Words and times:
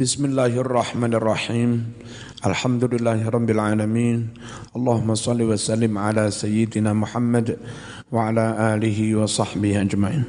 Bismillahirrahmanirrahim. 0.00 1.92
Alhamdulillahirrabbilalamin. 2.40 4.32
Allahumma 4.72 5.12
salli 5.12 5.44
wa 5.44 5.60
sallim 5.60 5.92
ala 6.00 6.32
sayyidina 6.32 6.96
Muhammad 6.96 7.60
wa 8.08 8.32
ala 8.32 8.72
alihi 8.72 9.12
wa 9.12 9.28
sahbihi 9.28 9.76
ajma'in. 9.76 10.24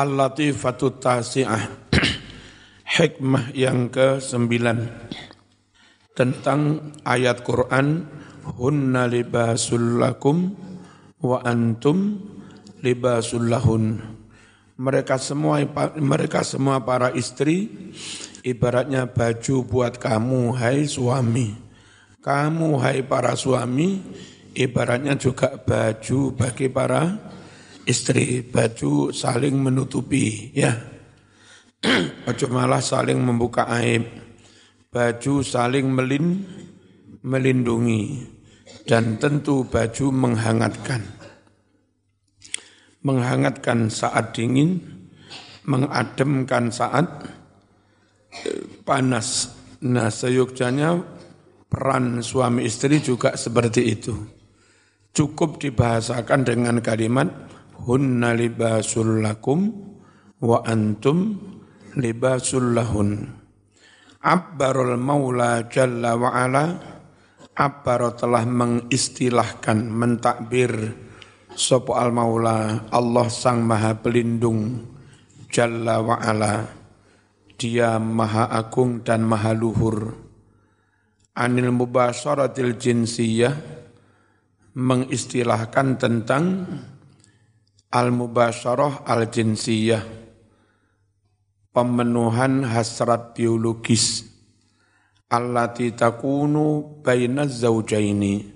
Al-Latifatu 0.00 0.96
Tasi'ah. 0.96 1.68
Hikmah 2.96 3.52
yang 3.52 3.92
ke-9 3.92 4.56
tentang 6.16 6.96
ayat 7.04 7.44
Quran 7.44 8.08
hunna 8.56 9.04
libasul 9.04 10.00
lakum 10.00 10.56
wa 11.20 11.44
antum 11.44 12.24
libasul 12.80 13.52
lahun 13.52 14.13
mereka 14.74 15.22
semua 15.22 15.62
mereka 15.94 16.42
semua 16.42 16.82
para 16.82 17.14
istri 17.14 17.70
ibaratnya 18.42 19.06
baju 19.06 19.56
buat 19.62 20.02
kamu 20.02 20.54
hai 20.58 20.90
suami. 20.90 21.54
Kamu 22.24 22.80
hai 22.80 23.04
para 23.04 23.36
suami 23.36 24.00
ibaratnya 24.56 25.14
juga 25.14 25.54
baju 25.60 26.32
bagi 26.34 26.72
para 26.72 27.20
istri, 27.84 28.40
baju 28.40 29.12
saling 29.12 29.54
menutupi 29.54 30.50
ya. 30.56 30.72
Baju 32.24 32.46
malah 32.48 32.80
saling 32.80 33.20
membuka 33.20 33.68
aib. 33.68 34.08
Baju 34.88 35.44
saling 35.44 35.84
melin 35.84 36.40
melindungi 37.20 38.24
dan 38.88 39.20
tentu 39.20 39.68
baju 39.68 40.08
menghangatkan 40.08 41.23
menghangatkan 43.04 43.92
saat 43.92 44.32
dingin, 44.32 44.80
mengademkan 45.68 46.72
saat 46.72 47.06
eh, 48.32 48.64
panas. 48.82 49.52
Nah, 49.84 50.08
seyogjanya 50.08 50.96
peran 51.68 52.24
suami 52.24 52.64
istri 52.64 53.04
juga 53.04 53.36
seperti 53.36 53.82
itu. 53.84 54.14
Cukup 55.14 55.60
dibahasakan 55.62 56.42
dengan 56.42 56.76
kalimat 56.80 57.28
hunna 57.84 58.34
libasul 58.34 59.22
lakum 59.22 59.70
wa 60.40 60.64
antum 60.64 61.38
libasul 61.94 62.74
lahun. 62.74 63.28
Abbarul 64.24 64.96
maula 64.96 65.68
jalla 65.68 66.16
wa 66.16 66.32
ala 66.32 66.94
Abbar 67.54 68.18
telah 68.18 68.42
mengistilahkan, 68.42 69.86
mentakbir 69.86 70.90
Sopo 71.54 71.94
al 71.94 72.10
maula 72.10 72.90
Allah 72.90 73.30
sang 73.30 73.62
maha 73.62 73.94
pelindung 74.02 74.90
Jalla 75.46 76.02
wa 76.02 76.18
ala. 76.18 76.66
Dia 77.54 78.02
maha 78.02 78.50
agung 78.50 79.06
dan 79.06 79.22
maha 79.22 79.54
luhur. 79.54 80.18
Anil 81.38 81.70
mubasaratil 81.70 82.74
jinsiyah 82.74 83.54
Mengistilahkan 84.74 85.94
tentang 85.94 86.66
Al-mubasarah 87.94 89.06
al-jinsiyah 89.06 90.02
Pemenuhan 91.70 92.66
hasrat 92.66 93.38
biologis 93.38 94.26
Allati 95.30 95.94
takunu 95.94 96.98
baina 97.02 97.46
zaujaini 97.46 98.53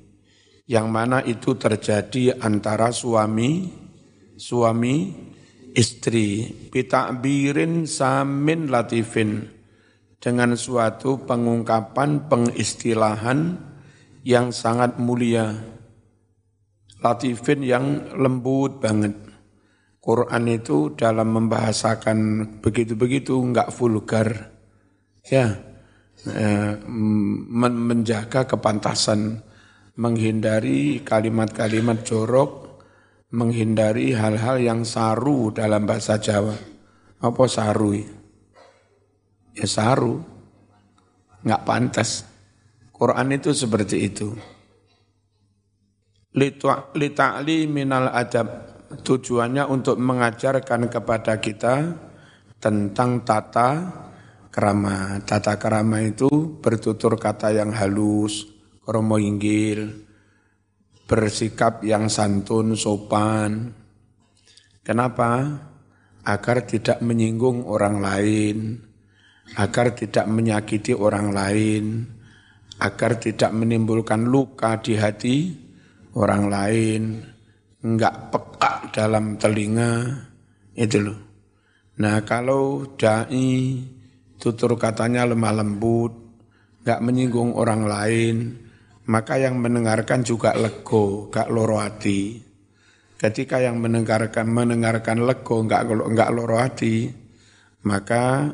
yang 0.69 0.92
mana 0.92 1.24
itu 1.24 1.56
terjadi 1.56 2.36
antara 2.44 2.92
suami 2.92 3.72
suami 4.36 5.11
istri. 5.72 6.47
Bitakbirin 6.69 7.88
samin 7.88 8.69
latifin. 8.70 9.56
Dengan 10.19 10.58
suatu 10.58 11.22
pengungkapan 11.22 12.27
pengistilahan 12.27 13.55
yang 14.27 14.50
sangat 14.50 14.98
mulia. 14.98 15.55
Latifin 16.98 17.62
yang 17.62 17.84
lembut 18.18 18.83
banget. 18.83 19.14
Quran 20.02 20.45
itu 20.51 20.98
dalam 20.98 21.36
membahasakan 21.36 22.18
begitu-begitu 22.58 23.39
enggak 23.39 23.70
vulgar. 23.70 24.51
Ya 25.23 25.55
eh, 26.27 26.74
menjaga 27.62 28.42
kepantasan 28.42 29.48
menghindari 29.98 31.03
kalimat-kalimat 31.03 32.07
jorok, 32.07 32.81
menghindari 33.35 34.14
hal-hal 34.14 34.63
yang 34.63 34.81
saru 34.86 35.51
dalam 35.51 35.85
bahasa 35.85 36.23
Jawa. 36.23 36.55
Apa 37.19 37.45
saru? 37.51 37.98
Ya 39.58 39.67
saru, 39.67 40.23
nggak 41.42 41.64
pantas. 41.67 42.23
Quran 42.95 43.35
itu 43.35 43.51
seperti 43.51 44.07
itu. 44.07 44.31
Lita'li 46.39 47.67
minal 47.67 48.14
adab, 48.14 48.47
tujuannya 49.03 49.67
untuk 49.67 49.98
mengajarkan 49.98 50.87
kepada 50.87 51.42
kita 51.42 51.75
tentang 52.63 53.27
tata 53.27 53.70
kerama. 54.55 55.19
Tata 55.27 55.58
kerama 55.58 56.07
itu 56.07 56.31
bertutur 56.63 57.19
kata 57.19 57.51
yang 57.51 57.75
halus, 57.75 58.47
kromo 58.89 59.21
inggil, 59.21 59.85
bersikap 61.05 61.85
yang 61.85 62.09
santun, 62.09 62.73
sopan. 62.73 63.69
Kenapa? 64.81 65.61
Agar 66.25 66.65
tidak 66.65 67.05
menyinggung 67.05 67.69
orang 67.69 68.01
lain, 68.01 68.81
agar 69.61 69.93
tidak 69.93 70.25
menyakiti 70.25 70.97
orang 70.97 71.37
lain, 71.37 71.85
agar 72.81 73.21
tidak 73.21 73.53
menimbulkan 73.53 74.25
luka 74.25 74.81
di 74.81 74.97
hati 74.97 75.53
orang 76.17 76.49
lain, 76.49 77.20
enggak 77.85 78.33
peka 78.33 78.89
dalam 78.89 79.37
telinga, 79.37 80.17
itu 80.73 80.97
loh. 80.97 81.20
Nah 82.01 82.25
kalau 82.25 82.97
da'i 82.97 83.85
tutur 84.41 84.81
katanya 84.81 85.29
lemah 85.29 85.61
lembut, 85.61 86.13
enggak 86.81 87.05
menyinggung 87.05 87.53
orang 87.53 87.85
lain, 87.85 88.67
maka 89.08 89.41
yang 89.41 89.57
mendengarkan 89.57 90.20
juga 90.20 90.52
lego, 90.52 91.33
gak 91.33 91.48
loro 91.48 91.80
hati. 91.80 92.45
Ketika 93.19 93.58
yang 93.58 93.80
mendengarkan 93.80 94.46
mendengarkan 94.46 95.24
lego, 95.24 95.64
gak 95.64 95.89
gak 96.13 96.30
loro 96.36 96.61
hati, 96.61 97.08
maka 97.89 98.52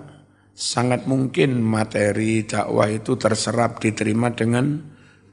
sangat 0.54 1.10
mungkin 1.10 1.59
materi 1.59 2.47
dakwah 2.47 2.87
itu 2.87 3.19
terserap 3.19 3.82
diterima 3.82 4.31
dengan 4.31 4.78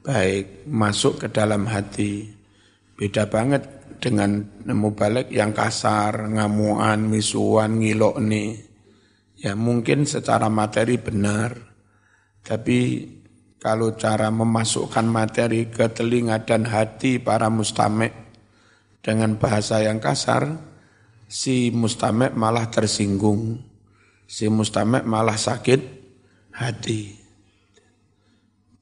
baik, 0.01 0.65
masuk 0.65 1.21
ke 1.21 1.27
dalam 1.29 1.69
hati. 1.69 2.25
Beda 2.97 3.29
banget 3.29 3.61
dengan 4.01 4.41
balik 4.97 5.29
yang 5.29 5.53
kasar, 5.53 6.33
ngamuan, 6.33 7.05
misuan, 7.05 7.77
ngilok 7.77 8.17
nih. 8.17 8.57
Ya 9.37 9.53
mungkin 9.53 10.09
secara 10.09 10.49
materi 10.49 10.97
benar, 10.97 11.53
tapi 12.41 13.05
kalau 13.61 13.93
cara 13.93 14.33
memasukkan 14.33 15.05
materi 15.05 15.69
ke 15.69 15.85
telinga 15.93 16.41
dan 16.41 16.65
hati 16.65 17.21
para 17.21 17.45
mustamek 17.53 18.09
dengan 19.05 19.37
bahasa 19.37 19.85
yang 19.85 20.01
kasar, 20.01 20.57
si 21.29 21.69
mustamek 21.69 22.33
malah 22.33 22.73
tersinggung, 22.73 23.61
si 24.25 24.49
mustamek 24.49 25.05
malah 25.05 25.37
sakit 25.37 25.77
hati. 26.57 27.21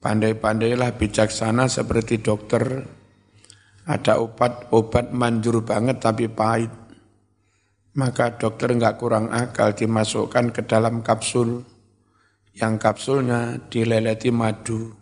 Pandai-pandailah 0.00 0.96
bijaksana 0.96 1.68
seperti 1.68 2.24
dokter, 2.24 2.88
ada 3.84 4.16
obat-obat 4.16 5.12
manjur 5.12 5.60
banget 5.60 6.00
tapi 6.00 6.32
pahit. 6.32 6.72
Maka 8.00 8.32
dokter 8.40 8.72
enggak 8.72 8.96
kurang 8.96 9.28
akal 9.28 9.76
dimasukkan 9.76 10.56
ke 10.56 10.64
dalam 10.64 11.04
kapsul 11.04 11.68
yang 12.60 12.76
kapsulnya 12.76 13.56
dileleti 13.72 14.28
madu. 14.28 14.92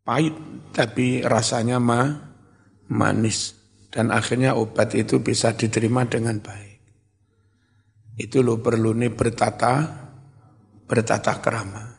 Pahit 0.00 0.32
tapi 0.72 1.20
rasanya 1.20 1.76
ma, 1.76 2.08
manis. 2.88 3.60
Dan 3.92 4.10
akhirnya 4.10 4.58
obat 4.58 4.96
itu 4.96 5.22
bisa 5.22 5.54
diterima 5.54 6.02
dengan 6.08 6.40
baik. 6.42 6.80
Itu 8.18 8.42
lo 8.42 8.58
perlu 8.58 8.90
nih 8.96 9.12
bertata, 9.14 9.86
bertata 10.88 11.38
kerama. 11.38 11.94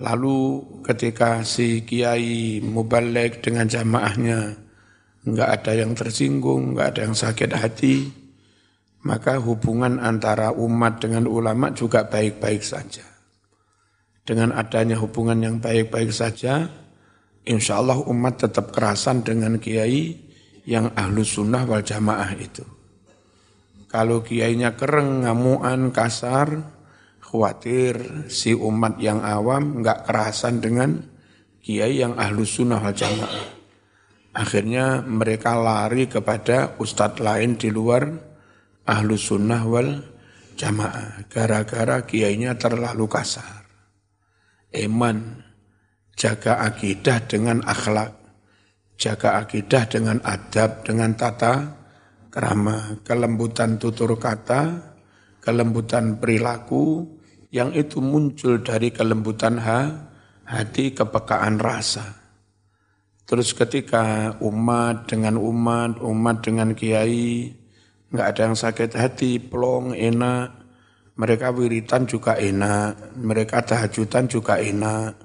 Lalu 0.00 0.38
ketika 0.84 1.40
si 1.44 1.88
kiai 1.88 2.60
mubalek 2.60 3.40
dengan 3.40 3.64
jamaahnya, 3.64 4.40
enggak 5.24 5.48
ada 5.60 5.72
yang 5.72 5.92
tersinggung, 5.96 6.72
enggak 6.72 6.96
ada 6.96 7.00
yang 7.08 7.16
sakit 7.16 7.50
hati, 7.52 7.96
maka 9.04 9.40
hubungan 9.40 10.00
antara 10.00 10.52
umat 10.52 11.00
dengan 11.00 11.24
ulama 11.24 11.72
juga 11.72 12.04
baik-baik 12.08 12.60
saja 12.60 13.09
dengan 14.24 14.54
adanya 14.54 15.00
hubungan 15.00 15.40
yang 15.40 15.56
baik-baik 15.58 16.12
saja, 16.12 16.68
insya 17.44 17.80
Allah 17.80 17.98
umat 18.04 18.44
tetap 18.44 18.70
kerasan 18.70 19.24
dengan 19.24 19.56
kiai 19.56 20.16
yang 20.68 20.92
ahlu 20.94 21.24
sunnah 21.24 21.64
wal 21.64 21.82
jamaah 21.82 22.30
itu. 22.36 22.62
Kalau 23.90 24.22
kiainya 24.22 24.78
kereng, 24.78 25.26
ngamuan, 25.26 25.90
kasar, 25.90 26.62
khawatir 27.18 28.26
si 28.30 28.54
umat 28.54 29.02
yang 29.02 29.22
awam 29.22 29.82
nggak 29.82 30.06
kerasan 30.06 30.62
dengan 30.62 31.02
kiai 31.58 31.98
yang 31.98 32.14
ahlu 32.14 32.46
sunnah 32.46 32.78
wal 32.78 32.94
jamaah. 32.94 33.46
Akhirnya 34.30 35.02
mereka 35.02 35.58
lari 35.58 36.06
kepada 36.06 36.78
ustadz 36.78 37.18
lain 37.18 37.58
di 37.58 37.66
luar 37.66 38.06
ahlu 38.86 39.18
sunnah 39.18 39.62
wal 39.66 39.90
jamaah. 40.54 41.26
Gara-gara 41.26 42.06
kiainya 42.06 42.54
terlalu 42.54 43.10
kasar. 43.10 43.59
Eman, 44.70 45.42
jaga 46.14 46.62
akidah 46.62 47.26
dengan 47.26 47.58
akhlak. 47.66 48.14
Jaga 49.00 49.42
akidah 49.42 49.88
dengan 49.90 50.22
adab, 50.22 50.86
dengan 50.86 51.16
tata 51.18 51.80
kerama, 52.30 53.02
kelembutan 53.02 53.82
tutur 53.82 54.14
kata, 54.14 54.94
kelembutan 55.42 56.22
perilaku, 56.22 57.18
yang 57.50 57.74
itu 57.74 57.98
muncul 57.98 58.62
dari 58.62 58.94
kelembutan 58.94 59.58
ha, 59.58 59.80
hati, 60.46 60.94
kepekaan 60.94 61.58
rasa. 61.58 62.20
Terus 63.26 63.54
ketika 63.54 64.34
umat 64.38 65.10
dengan 65.10 65.34
umat, 65.38 65.98
umat 65.98 66.46
dengan 66.46 66.74
kiai, 66.78 67.50
nggak 68.10 68.26
ada 68.26 68.40
yang 68.50 68.56
sakit 68.58 68.94
hati, 68.94 69.42
plong, 69.42 69.98
enak. 69.98 70.59
Mereka 71.20 71.52
wiritan 71.52 72.08
juga 72.08 72.40
enak, 72.40 73.12
mereka 73.20 73.60
tahajudan 73.60 74.24
juga 74.24 74.56
enak, 74.56 75.20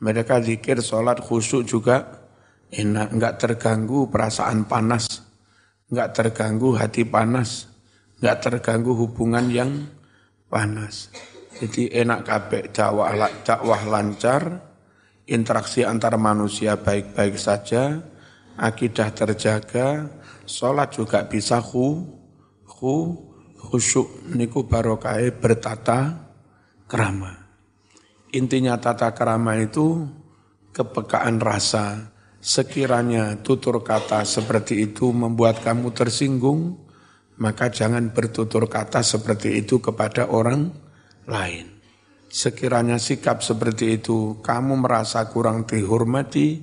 mereka 0.00 0.40
zikir, 0.40 0.80
sholat, 0.80 1.20
khusyuk 1.20 1.68
juga 1.68 2.24
enak, 2.72 3.12
nggak 3.12 3.34
terganggu 3.36 4.08
perasaan 4.08 4.64
panas, 4.64 5.20
nggak 5.92 6.08
terganggu 6.16 6.72
hati 6.80 7.04
panas, 7.04 7.68
nggak 8.24 8.48
terganggu 8.48 8.96
hubungan 8.96 9.52
yang 9.52 9.84
panas. 10.48 11.12
Jadi 11.60 11.92
enak 11.92 12.24
kabeh 12.24 12.72
dakwah 12.72 13.12
dakwah 13.44 13.82
lancar, 13.84 14.60
interaksi 15.28 15.84
antar 15.84 16.16
manusia 16.16 16.80
baik-baik 16.80 17.36
saja, 17.36 18.00
akidah 18.56 19.12
terjaga, 19.12 20.08
sholat 20.48 20.96
juga 20.96 21.28
bisa 21.28 21.60
khu, 21.60 22.08
khu, 22.64 23.25
khusyuk, 23.66 24.30
niku 24.32 24.64
barokai 24.70 25.34
bertata 25.34 26.30
kerama. 26.86 27.34
Intinya 28.32 28.78
tata 28.78 29.10
kerama 29.10 29.58
itu 29.58 30.06
kepekaan 30.70 31.42
rasa, 31.42 32.12
sekiranya 32.38 33.42
tutur 33.42 33.82
kata 33.82 34.22
seperti 34.22 34.86
itu 34.86 35.10
membuat 35.10 35.64
kamu 35.64 35.90
tersinggung, 35.90 36.78
maka 37.42 37.68
jangan 37.68 38.12
bertutur 38.12 38.70
kata 38.70 39.02
seperti 39.02 39.60
itu 39.64 39.82
kepada 39.82 40.28
orang 40.30 40.72
lain. 41.26 41.76
Sekiranya 42.26 42.98
sikap 43.00 43.40
seperti 43.40 44.02
itu 44.02 44.42
kamu 44.42 44.84
merasa 44.84 45.24
kurang 45.30 45.64
dihormati, 45.64 46.60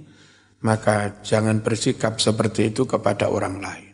maka 0.62 1.24
jangan 1.26 1.64
bersikap 1.66 2.20
seperti 2.22 2.70
itu 2.70 2.86
kepada 2.86 3.32
orang 3.32 3.58
lain. 3.60 3.93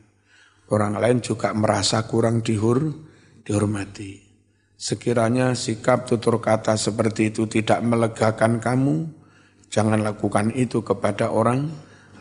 Orang 0.70 1.02
lain 1.02 1.20
juga 1.20 1.50
merasa 1.58 2.06
kurang 2.06 2.46
dihur, 2.46 2.94
dihormati. 3.42 4.22
Sekiranya 4.80 5.58
sikap 5.58 6.06
tutur 6.06 6.40
kata 6.40 6.78
seperti 6.78 7.34
itu 7.34 7.50
tidak 7.50 7.82
melegakan 7.84 8.62
kamu, 8.62 9.10
jangan 9.68 10.00
lakukan 10.00 10.54
itu 10.56 10.86
kepada 10.86 11.34
orang 11.34 11.68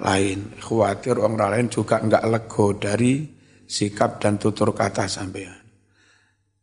lain. 0.00 0.56
Khawatir 0.58 1.20
orang 1.20 1.52
lain 1.52 1.66
juga 1.68 2.00
enggak 2.00 2.24
lego 2.24 2.74
dari 2.74 3.28
sikap 3.68 4.18
dan 4.18 4.40
tutur 4.40 4.72
kata 4.72 5.04
sampean. 5.06 5.60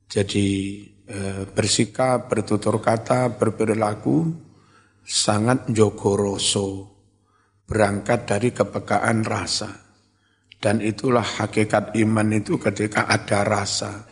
Jadi 0.10 0.48
Eh, 1.06 1.46
bersikap, 1.46 2.26
bertutur 2.34 2.82
kata, 2.82 3.38
berperilaku 3.38 4.26
sangat 5.06 5.70
jogoroso, 5.70 6.98
berangkat 7.70 8.26
dari 8.26 8.50
kepekaan 8.50 9.22
rasa. 9.22 9.85
Dan 10.62 10.82
itulah 10.82 11.26
hakikat 11.26 11.94
iman 12.00 12.30
itu 12.34 12.58
ketika 12.58 13.06
ada 13.06 13.46
rasa. 13.46 14.08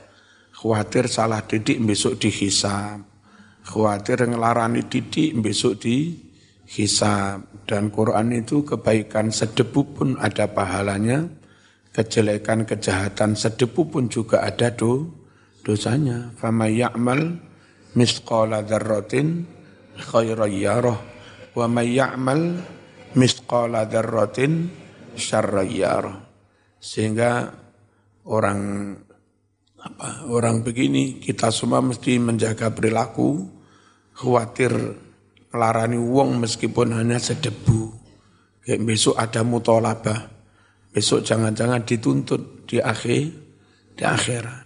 Khawatir 0.54 1.10
salah 1.10 1.44
didik 1.44 1.82
besok 1.82 2.22
dihisap. 2.22 3.04
Khawatir 3.64 4.28
ngelarani 4.30 4.86
didik 4.86 5.34
besok 5.42 5.82
dihisap. 5.82 7.68
Dan 7.68 7.90
Quran 7.90 8.36
itu 8.36 8.62
kebaikan 8.68 9.32
sedebu 9.32 9.82
pun 9.96 10.10
ada 10.20 10.52
pahalanya. 10.52 11.26
Kejelekan, 11.94 12.66
kejahatan 12.66 13.38
sedebu 13.38 13.88
pun 13.88 14.10
juga 14.10 14.42
ada 14.44 14.74
do, 14.74 15.10
dosanya. 15.62 16.34
Fama 16.36 16.66
ya'mal 16.66 17.38
misqala 17.94 18.66
dzarratin 18.66 19.46
khairan 19.98 20.50
yarah 20.50 21.00
wa 21.54 21.66
may 21.70 21.94
ya'mal 21.94 22.58
misqala 23.14 23.86
dzarratin 23.86 24.74
syarran 25.14 25.70
yarah. 25.70 26.18
Sehingga 26.84 27.48
orang 28.28 28.92
apa 29.80 30.28
orang 30.28 30.64
begini 30.68 31.24
kita 31.24 31.48
semua 31.52 31.80
mesti 31.80 32.20
menjaga 32.20 32.72
perilaku 32.76 33.48
khawatir 34.16 34.72
melarani 35.56 35.96
uang 35.96 36.44
meskipun 36.44 36.92
hanya 37.00 37.24
sedebu. 37.24 37.96
Kayak 38.64 38.84
besok 38.84 39.16
ada 39.16 39.48
mutolabah 39.48 40.34
besok 40.94 41.26
jangan-jangan 41.26 41.88
dituntut 41.88 42.70
di 42.70 42.78
akhir 42.78 43.34
di 43.98 44.04
akhirat. 44.06 44.66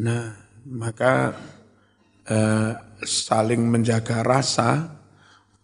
Nah, 0.00 0.32
maka 0.72 1.36
eh, 2.24 2.72
saling 3.04 3.62
menjaga 3.68 4.24
rasa, 4.24 4.96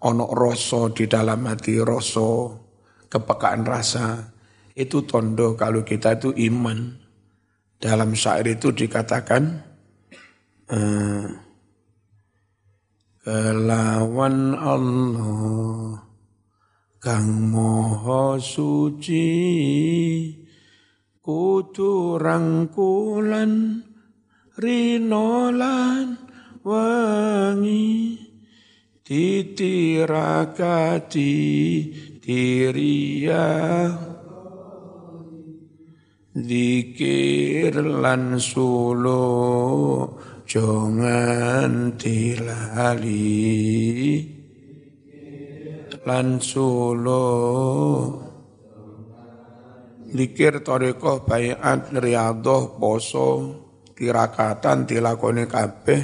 onok 0.04 0.32
rasa 0.36 0.80
di 0.92 1.04
dalam 1.08 1.48
hati 1.48 1.80
rasa, 1.80 2.52
kepekaan 3.08 3.64
rasa, 3.64 4.31
itu 4.72 5.04
tondo 5.04 5.54
kalau 5.56 5.84
kita 5.84 6.16
itu 6.16 6.32
iman. 6.52 6.98
Dalam 7.82 8.14
syair 8.14 8.46
itu 8.46 8.70
dikatakan, 8.70 9.42
eh, 10.70 11.26
kelawan 13.22 14.54
Allah 14.54 16.02
kang 17.02 17.50
moho 17.50 18.38
suci 18.38 19.26
kudu 21.18 22.18
rangkulan 22.22 23.82
rinolan 24.58 26.18
wangi 26.62 28.18
titirakati 29.02 30.14
tiria 32.22 33.50
Dikir 36.32 37.76
lan 37.76 38.40
sulo 38.40 39.20
jangan 40.48 41.92
tilali 42.00 43.20
lan 46.08 46.40
Dikir 50.08 50.64
toriko 50.64 51.20
bayat 51.20 51.92
riadoh 51.92 52.80
poso 52.80 53.28
tirakatan 53.92 54.88
dilakoni 54.88 55.44
kabeh 55.44 56.00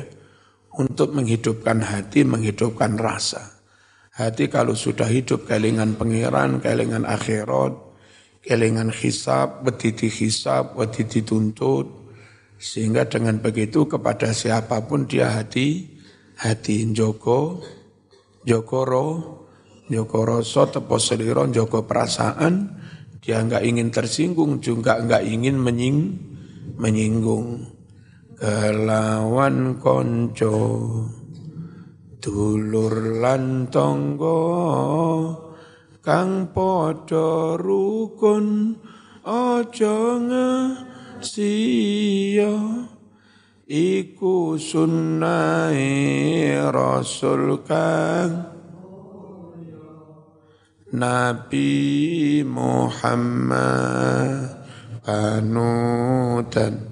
untuk 0.76 1.16
menghidupkan 1.16 1.80
hati, 1.80 2.28
menghidupkan 2.28 3.00
rasa. 3.00 3.64
Hati 4.12 4.52
kalau 4.52 4.76
sudah 4.76 5.08
hidup 5.08 5.48
kelingan 5.48 5.96
pengiran, 5.96 6.60
kelingan 6.60 7.08
akhirat, 7.08 7.87
kelingan 8.42 8.90
hisab, 8.94 9.66
wedidi 9.66 10.08
hisab, 10.08 10.78
wedidi 10.78 11.22
tuntut, 11.22 11.86
sehingga 12.58 13.06
dengan 13.06 13.38
begitu 13.38 13.86
kepada 13.86 14.34
siapa 14.34 14.82
pun 14.86 15.06
dia 15.06 15.30
hati, 15.30 15.98
hati 16.38 16.90
Joko, 16.90 17.62
Joko 18.42 18.80
roh, 18.82 19.14
Joko 19.88 20.18
rasa, 20.26 20.68
tepo 20.68 21.00
seliro, 21.00 21.48
Joko 21.48 21.86
perasaan, 21.86 22.76
dia 23.24 23.40
enggak 23.40 23.64
ingin 23.64 23.88
tersinggung, 23.88 24.60
juga 24.60 25.00
enggak 25.00 25.24
ingin 25.24 25.56
menying, 25.56 25.98
menyinggung. 26.76 27.74
Kelawan 28.38 29.82
konco 29.82 30.54
dulur 32.22 33.18
lan 33.18 33.66
tangga 33.66 34.38
kang 36.08 36.48
padha 36.56 37.60
rukun 37.60 38.80
aja 39.20 40.00
sia 41.20 42.56
iku 43.68 44.56
sunnahe 44.56 45.92
rasul 46.72 47.60
kang. 47.68 48.56
Nabi 50.88 52.40
Muhammad 52.48 54.32
panutan. 55.04 56.88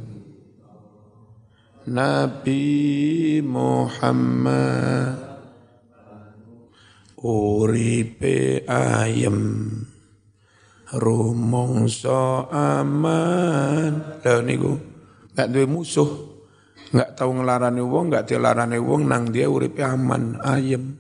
Nabi 1.89 3.41
Muhammad 3.41 5.26
uripe 7.27 8.63
ayem 8.71 9.39
rumongso 10.95 12.47
aman 12.55 14.23
lha 14.23 14.35
niku 14.47 14.79
gak 15.35 15.51
duwe 15.51 15.67
musuh 15.67 16.11
gak 16.95 17.19
tau 17.19 17.35
ngelarani 17.35 17.83
wong 17.83 18.15
gak 18.15 18.31
dilarani 18.31 18.79
wong 18.79 19.11
nang 19.11 19.35
dia 19.35 19.51
uripe 19.51 19.83
aman 19.83 20.39
ayem 20.47 20.95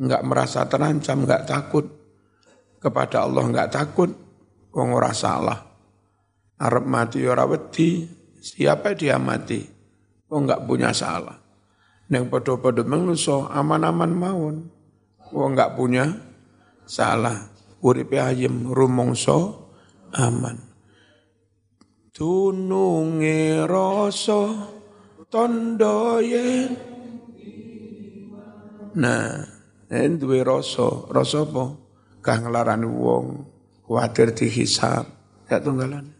gak 0.00 0.24
merasa 0.24 0.64
terancam 0.64 1.28
gak 1.28 1.44
takut 1.44 1.84
kepada 2.80 3.28
Allah 3.28 3.44
gak 3.52 3.70
takut 3.76 4.10
wong 4.72 4.88
ora 4.96 5.12
salah 5.12 5.60
arep 6.56 6.84
mati 6.88 7.20
ora 7.28 7.44
wedi 7.44 8.08
siapa 8.40 8.96
dia 8.96 9.20
mati 9.20 9.74
Oh 10.34 10.42
enggak 10.42 10.66
punya 10.66 10.90
salah. 10.90 11.38
Neng 12.10 12.26
podo-podo 12.26 12.82
menguso 12.82 13.46
aman-aman 13.46 14.12
mawon. 14.12 14.56
Oh 15.32 15.48
enggak 15.48 15.78
punya 15.78 16.10
salah. 16.84 17.48
Uripe 17.84 18.20
ayem 18.20 18.68
rumongso 18.72 19.70
aman. 20.12 20.56
Tununge 22.14 23.64
rasa 23.64 24.72
tondo. 25.28 26.22
Nah, 28.94 29.42
en 29.90 30.12
duwe 30.22 30.46
rasa, 30.46 31.10
rasa 31.10 31.42
apa? 31.42 31.64
Kang 32.22 32.46
nglarani 32.46 32.86
wong, 32.86 33.26
kuatir 33.82 34.30
dihisab, 34.30 35.04
ya 35.50 35.58
tunggalan. 35.58 36.14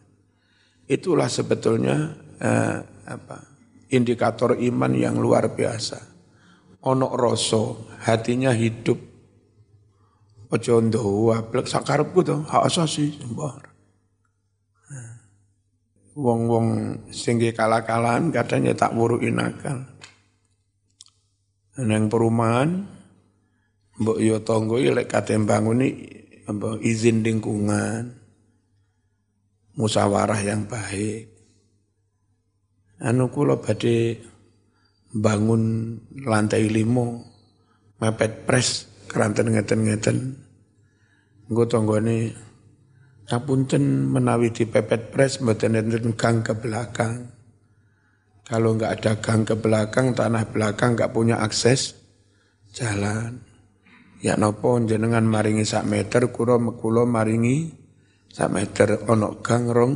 Itulah 0.85 1.31
sebetulnya 1.31 2.13
eh, 2.37 2.77
apa? 3.07 3.55
indikator 3.95 4.59
iman 4.59 4.91
yang 4.91 5.15
luar 5.17 5.55
biasa. 5.55 6.14
Onok 6.85 7.13
rosso, 7.17 7.89
hatinya 8.05 8.53
hidup. 8.53 9.01
Ojo 10.53 10.73
ndawa 10.77 11.41
blek 11.49 11.65
sakarepku 11.65 12.21
to, 12.21 12.45
hak 12.45 12.69
asasi 12.69 13.17
sembar. 13.17 13.73
Wong-wong 16.15 16.67
sing 17.09 17.41
kalah-kalahan 17.41 18.29
katanya 18.29 18.77
tak 18.77 18.93
wuru 18.93 19.19
inakal. 19.19 19.83
Nang 21.75 22.07
perumahan 22.07 22.87
mbok 23.99 24.19
yo 24.23 24.39
tonggo 24.43 24.79
lek 24.79 25.11
kate 25.11 25.35
banguni 25.39 25.91
izin 26.83 27.23
lingkungan 27.23 28.15
musyawarah 29.75 30.39
yang 30.39 30.67
baik 30.67 31.31
anu 32.99 33.27
kula 33.27 33.59
badhe 33.59 34.23
bangun 35.15 35.95
lantai 36.27 36.67
limo 36.67 37.23
mepet 38.03 38.43
pres 38.43 38.91
keranten 39.07 39.55
ngeten-ngeten 39.55 40.35
nggo 41.47 41.63
tanggane 41.71 42.35
ngapunten 43.25 44.11
menawi 44.11 44.51
dipepet 44.51 45.09
pres 45.09 45.41
mboten 45.41 45.79
enten 45.79 46.13
gang 46.13 46.45
ke 46.45 46.53
belakang. 46.53 47.33
Kalau 48.45 48.77
nggak 48.77 49.01
ada 49.01 49.13
gang 49.17 49.41
ke 49.41 49.57
belakang 49.57 50.13
tanah 50.13 50.45
belakang 50.53 50.93
nggak 50.93 51.09
punya 51.09 51.41
akses 51.41 51.97
jalan. 52.69 53.41
Ya 54.21 54.37
nopo 54.37 54.77
jenengan 54.85 55.25
maringi 55.25 55.65
sak 55.65 55.89
meter 55.89 56.29
kula 56.29 56.61
kula 56.77 57.09
maringi 57.09 57.73
sak 58.29 58.53
meter. 58.53 59.01
Ono 59.09 59.41
gang 59.41 59.73
rong 59.73 59.93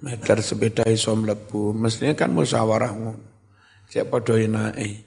meter 0.00 0.40
sepeda 0.40 0.88
iso 0.88 1.12
mlebu. 1.12 1.76
Mestinya 1.76 2.16
kan 2.16 2.32
musyawarah 2.32 2.92
ngono 2.96 3.35
cek 3.90 4.06
padha 4.10 4.34
enake. 4.36 5.06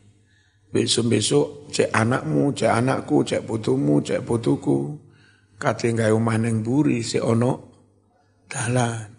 Besok-besok 0.70 1.74
cek 1.74 1.90
anakmu 1.90 2.54
cek 2.54 2.70
anakku 2.70 3.26
cek 3.26 3.46
putumu 3.46 4.02
cek 4.06 4.22
putuku 4.22 4.98
kate 5.60 5.92
gawe 5.92 6.14
omah 6.14 6.38
ning 6.38 6.62
buri 6.62 7.02
si 7.02 7.18
ono 7.18 7.52
dalan. 8.46 9.10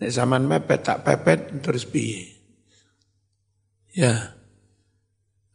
Nek 0.00 0.10
zaman 0.10 0.48
mepet 0.48 0.80
tak 0.80 1.04
pepet 1.04 1.60
terus 1.60 1.84
piye? 1.84 2.24
Ya. 3.92 4.36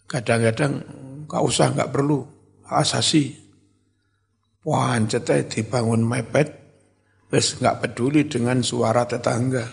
Kadang-kadang 0.05 0.85
gak 1.25 1.43
usah 1.43 1.73
gak 1.73 1.89
perlu. 1.89 2.21
Asasi. 2.65 3.33
Wah 4.65 4.97
cetai 5.01 5.49
dibangun 5.49 6.01
mepet 6.05 6.65
Wes 7.35 7.57
nggak 7.57 7.81
peduli 7.81 8.29
dengan 8.29 8.61
suara 8.61 9.09
tetangga, 9.09 9.65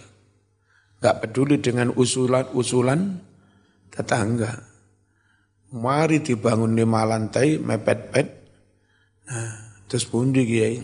nggak 0.99 1.17
peduli 1.21 1.61
dengan 1.61 1.93
usulan-usulan 1.93 3.21
tetangga. 3.92 4.50
Mari 5.72 6.25
dibangun 6.25 6.72
lima 6.76 7.04
lantai, 7.04 7.61
mepet-pet. 7.61 8.28
Nah, 9.28 9.52
terus 9.88 10.08
pundi 10.08 10.44
kiai. 10.49 10.76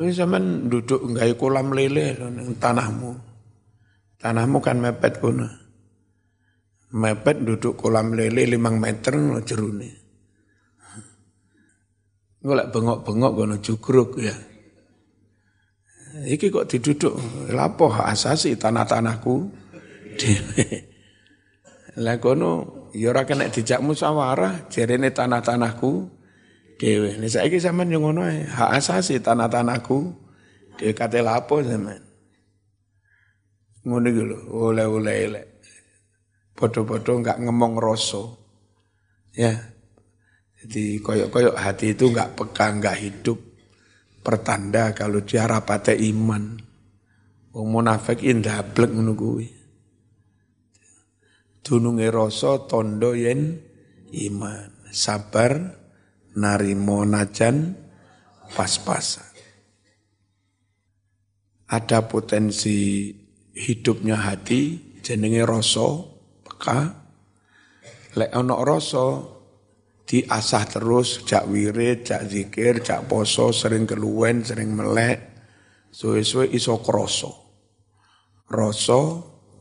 Ini 0.00 0.10
zaman 0.16 0.72
duduk 0.72 1.12
nggak 1.12 1.36
kolam 1.36 1.76
lele 1.76 2.16
tanahmu. 2.56 3.12
Tanahmu 4.16 4.58
kan 4.64 4.80
mepet 4.80 5.20
kuna. 5.20 5.48
Mepet 6.96 7.44
duduk 7.44 7.76
kolam 7.76 8.16
lele 8.16 8.48
limang 8.48 8.80
meter 8.80 9.16
jerune. 9.44 10.00
Ngolak 12.40 12.72
bengok-bengok 12.72 13.32
kono 13.36 13.56
jugruk 13.60 14.16
ya. 14.16 14.32
Iki 16.10 16.48
kok 16.48 16.66
diduduk 16.66 17.14
lapo 17.52 17.92
hak 17.92 18.16
asasi 18.16 18.56
tanah-tanahku 18.56 19.46
Lah 22.00 22.16
kono 22.16 22.80
ya 22.96 23.12
ora 23.12 23.28
kena 23.28 23.52
dijak 23.52 23.84
musyawarah 23.84 24.72
jarene 24.72 25.12
tanah-tanahku 25.12 26.08
dhewe. 26.80 27.20
Nek 27.20 27.28
saiki 27.28 27.60
sampean 27.60 27.92
yo 27.92 28.00
ngono 28.00 28.24
ae, 28.24 28.48
hak 28.48 28.80
asasi 28.80 29.20
tanah-tanahku 29.20 30.16
dhewe 30.80 30.96
kate 30.96 31.20
lapo 31.20 31.60
sampean. 31.60 32.00
Ngono 33.84 34.06
iki 34.08 34.22
lho, 34.24 34.38
oleh-oleh 34.48 35.14
elek. 35.28 35.46
Podo-podo 36.56 37.20
enggak 37.20 37.40
ngomong 37.40 37.76
rasa. 37.76 38.24
Ya. 39.36 39.52
Jadi 40.60 41.00
koyok-koyok 41.00 41.56
hati 41.56 41.96
itu 41.96 42.12
enggak 42.12 42.36
peka, 42.36 42.68
enggak 42.68 42.96
hidup 43.00 43.40
pertanda 44.20 44.92
kalau 44.96 45.20
dia 45.24 45.48
rapate 45.48 45.96
iman. 45.96 46.60
Wong 47.52 47.66
munafik 47.72 48.24
indablek 48.24 48.88
ngono 48.88 49.12
kuwi. 49.16 49.59
Dununge 51.70 52.10
rasa 52.10 52.66
tondo 52.66 53.14
yen 53.14 53.54
iman, 54.10 54.90
sabar 54.90 55.54
narimo 56.34 57.06
najan 57.06 57.78
pas-pasan. 58.50 59.30
Ada 61.70 62.10
potensi 62.10 63.14
hidupnya 63.54 64.18
hati 64.18 64.98
jenenge 64.98 65.46
rasa 65.46 66.10
peka. 66.42 66.78
Lek 68.18 68.34
ana 68.34 68.58
rasa 68.66 69.22
diasah 70.10 70.64
terus, 70.66 71.22
jak 71.22 71.46
wirid, 71.46 72.02
jak 72.02 72.26
zikir, 72.26 72.82
jak 72.82 73.06
poso, 73.06 73.54
sering 73.54 73.86
keluwen, 73.86 74.42
sering 74.42 74.74
melek, 74.74 75.22
suwe-suwe 75.94 76.50
iso 76.50 76.82
kroso. 76.82 77.30
Roso, 78.50 79.02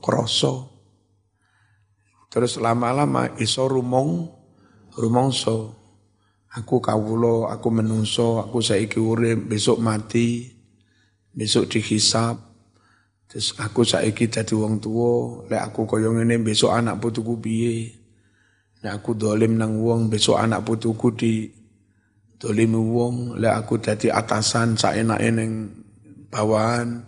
kroso. 0.02 0.79
Terus 2.30 2.62
lama-lama 2.62 3.34
iso 3.42 3.66
rumong, 3.66 4.30
rumongso. 4.94 5.74
Aku 6.50 6.78
kawulo, 6.82 7.50
aku 7.50 7.74
menungso, 7.74 8.38
aku 8.42 8.62
saiki 8.62 9.02
urip, 9.02 9.50
besok 9.50 9.82
mati, 9.82 10.50
besok 11.34 11.70
dihisap. 11.70 12.38
Terus 13.30 13.54
aku 13.62 13.86
saiki 13.86 14.30
dadi 14.30 14.58
wong 14.58 14.82
tua, 14.82 15.46
lek 15.46 15.74
aku 15.74 15.86
koyo 15.86 16.14
ngene 16.14 16.42
besok 16.42 16.74
anak 16.74 16.98
putuku 16.98 17.38
piye. 17.38 17.94
Nek 18.82 19.02
aku 19.02 19.14
dolim 19.14 19.58
nang 19.58 19.78
wong 19.82 20.10
besok 20.10 20.42
anak 20.42 20.66
putuku 20.66 21.08
di 21.14 21.34
dolimi 22.42 22.78
wong, 22.82 23.38
lek 23.38 23.54
aku 23.54 23.78
dadi 23.78 24.10
atasan 24.10 24.78
saenake 24.78 25.30
ning 25.30 25.70
bawahan. 26.30 27.06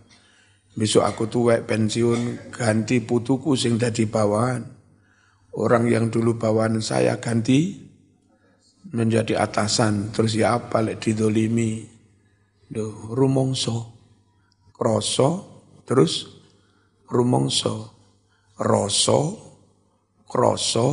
Besok 0.78 1.04
aku 1.06 1.24
tuwek 1.30 1.66
pensiun 1.66 2.54
ganti 2.54 3.02
putuku 3.02 3.58
sing 3.58 3.82
dadi 3.82 4.06
bawahan. 4.06 4.81
Orang 5.52 5.92
yang 5.92 6.08
dulu 6.08 6.40
bawahan 6.40 6.80
saya 6.80 7.20
ganti 7.20 7.76
menjadi 8.92 9.44
atasan. 9.44 10.16
Terus 10.16 10.36
ya 10.36 10.56
apa 10.56 10.80
lek 10.80 11.04
didolimi. 11.04 11.84
Duh, 12.72 13.12
rumongso. 13.12 13.92
Kroso, 14.72 15.30
terus 15.84 16.28
rumongso. 17.12 17.92
Roso, 18.62 19.20
kroso, 20.30 20.88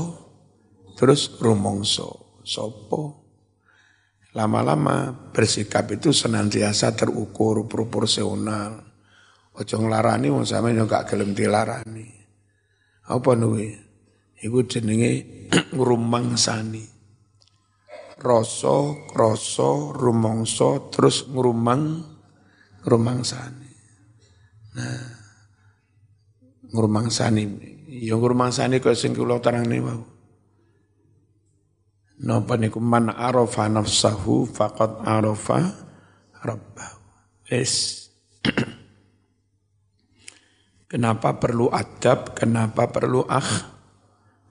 terus 0.99 1.39
rumongso 1.39 2.43
sopo 2.49 3.23
lama-lama 4.35 5.31
bersikap 5.31 5.95
itu 5.95 6.11
senantiasa 6.11 6.97
terukur 6.99 7.71
proporsional 7.71 8.83
ojo 9.55 9.77
nglarani 9.79 10.33
wong 10.33 10.43
sampe 10.43 10.75
yo 10.75 10.91
gak 10.91 11.15
gelem 11.15 11.37
dilarani 11.37 12.19
Apa 13.09 13.33
nuwe? 13.33 13.88
Iku 14.39 14.63
jenenge 14.71 15.27
ngrumangsani. 15.77 16.85
Rasa, 18.19 18.99
krasa, 19.11 19.95
rumangsa 19.95 20.91
terus 20.91 21.27
ngrumang 21.31 22.03
ngrumangsani. 22.83 23.71
Nah, 24.75 25.07
ngrumangsani. 26.75 27.43
Ya 27.99 28.15
ngrumangsani 28.19 28.79
kok 28.83 28.99
sing 28.99 29.15
kula 29.15 29.39
terangne 29.43 29.79
wau. 29.83 30.03
Napa 32.19 32.59
niku 32.59 32.83
man 32.83 33.15
arafa 33.15 33.71
nafsahu 33.71 34.51
faqad 34.51 35.07
arafa 35.07 35.75
rabbahu. 36.43 36.99
Es. 37.47 38.07
Kenapa 40.91 41.39
perlu 41.39 41.71
adab? 41.71 42.35
Kenapa 42.35 42.91
perlu 42.91 43.23
akh? 43.23 43.78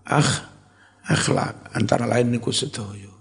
Akh, 0.07 0.31
akhlak. 1.07 1.75
Antara 1.75 2.07
lain 2.07 2.31
niku 2.31 2.55
sedoyo. 2.55 3.11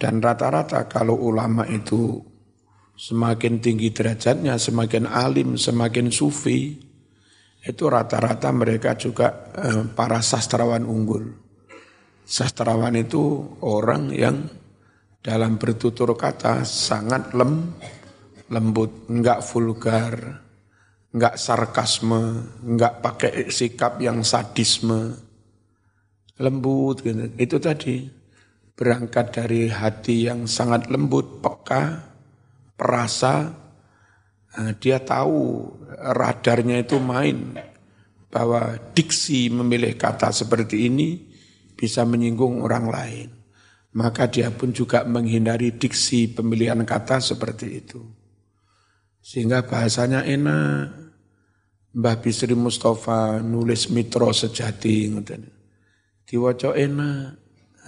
Dan 0.00 0.24
rata-rata 0.24 0.88
kalau 0.88 1.12
ulama 1.20 1.68
itu 1.68 2.16
semakin 2.96 3.60
tinggi 3.60 3.92
derajatnya, 3.92 4.56
semakin 4.56 5.04
alim, 5.04 5.60
semakin 5.60 6.08
sufi, 6.08 6.72
itu 7.60 7.84
rata-rata 7.84 8.48
mereka 8.52 8.96
juga 8.96 9.52
eh, 9.52 9.84
para 9.92 10.24
sastrawan 10.24 10.88
unggul. 10.88 11.28
Sastrawan 12.24 12.96
itu 12.96 13.44
orang 13.60 14.08
yang 14.16 14.48
dalam 15.20 15.60
bertutur 15.60 16.16
kata 16.16 16.64
sangat 16.64 17.36
lem, 17.36 17.76
lembut, 18.48 19.04
enggak 19.12 19.44
vulgar, 19.44 20.16
nggak 21.12 21.36
sarkasme, 21.36 22.56
nggak 22.64 22.94
pakai 23.04 23.32
sikap 23.52 24.00
yang 24.00 24.24
sadisme, 24.24 25.29
lembut 26.40 27.04
gitu. 27.04 27.28
Itu 27.36 27.60
tadi 27.60 28.08
berangkat 28.72 29.36
dari 29.36 29.68
hati 29.68 30.24
yang 30.24 30.48
sangat 30.48 30.88
lembut, 30.88 31.44
peka, 31.44 32.00
perasa, 32.80 33.52
nah, 34.56 34.72
dia 34.80 35.04
tahu 35.04 35.68
radarnya 36.00 36.80
itu 36.80 36.96
main 36.96 37.60
bahwa 38.32 38.80
diksi 38.96 39.52
memilih 39.52 40.00
kata 40.00 40.32
seperti 40.32 40.88
ini 40.88 41.28
bisa 41.76 42.08
menyinggung 42.08 42.64
orang 42.64 42.88
lain. 42.88 43.28
Maka 43.90 44.30
dia 44.30 44.48
pun 44.54 44.70
juga 44.72 45.02
menghindari 45.02 45.74
diksi 45.76 46.30
pemilihan 46.30 46.80
kata 46.86 47.18
seperti 47.20 47.66
itu. 47.84 48.00
Sehingga 49.20 49.66
bahasanya 49.66 50.24
enak. 50.24 51.12
Mbah 51.90 52.22
Bisri 52.22 52.54
Mustafa 52.54 53.42
nulis 53.42 53.90
mitro 53.90 54.30
sejati 54.30 55.10
ngoten. 55.10 55.59
Diwaca 56.30 56.78
enak. 56.78 57.26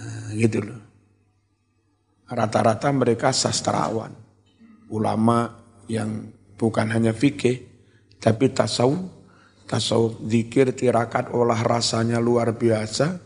Nah, 0.02 0.34
gitu 0.34 0.58
loh. 0.66 0.82
Rata-rata 2.26 2.90
mereka 2.90 3.30
sastrawan. 3.30 4.10
Ulama 4.90 5.62
yang 5.86 6.26
bukan 6.58 6.90
hanya 6.90 7.14
fikih 7.14 7.70
tapi 8.18 8.50
tasawuf, 8.50 8.98
tasawuf 9.70 10.18
zikir 10.26 10.74
tirakat 10.74 11.30
olah 11.30 11.62
rasanya 11.62 12.18
luar 12.18 12.58
biasa. 12.58 13.22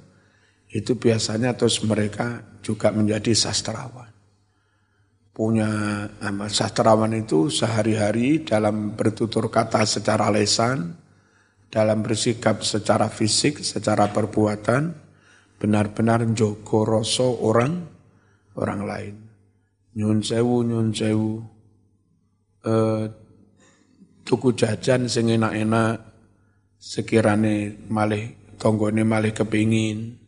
Itu 0.68 1.00
biasanya 1.00 1.56
terus 1.56 1.80
mereka 1.80 2.60
juga 2.60 2.92
menjadi 2.92 3.32
sastrawan 3.32 4.12
punya 5.36 5.68
amal 6.24 6.48
sastrawan 6.48 7.12
itu 7.12 7.52
sehari-hari 7.52 8.40
dalam 8.40 8.96
bertutur 8.96 9.52
kata 9.52 9.84
secara 9.84 10.32
lesan, 10.32 10.96
dalam 11.68 12.00
bersikap 12.00 12.64
secara 12.64 13.12
fisik, 13.12 13.60
secara 13.60 14.08
perbuatan, 14.08 14.96
benar-benar 15.56 16.24
jogo 16.36 16.84
rosso 16.84 17.28
orang 17.44 17.84
orang 18.56 18.80
lain. 18.84 19.16
Nyun 19.96 20.20
sewu, 20.20 20.60
nyun 20.64 20.92
sewu, 20.92 21.40
eh, 22.64 23.04
tuku 24.26 24.52
jajan 24.52 25.08
sing 25.08 25.32
enak-enak, 25.32 25.96
sekirane 26.76 27.80
malih 27.88 28.36
tonggone 28.60 29.04
malih 29.04 29.32
kepingin, 29.32 30.20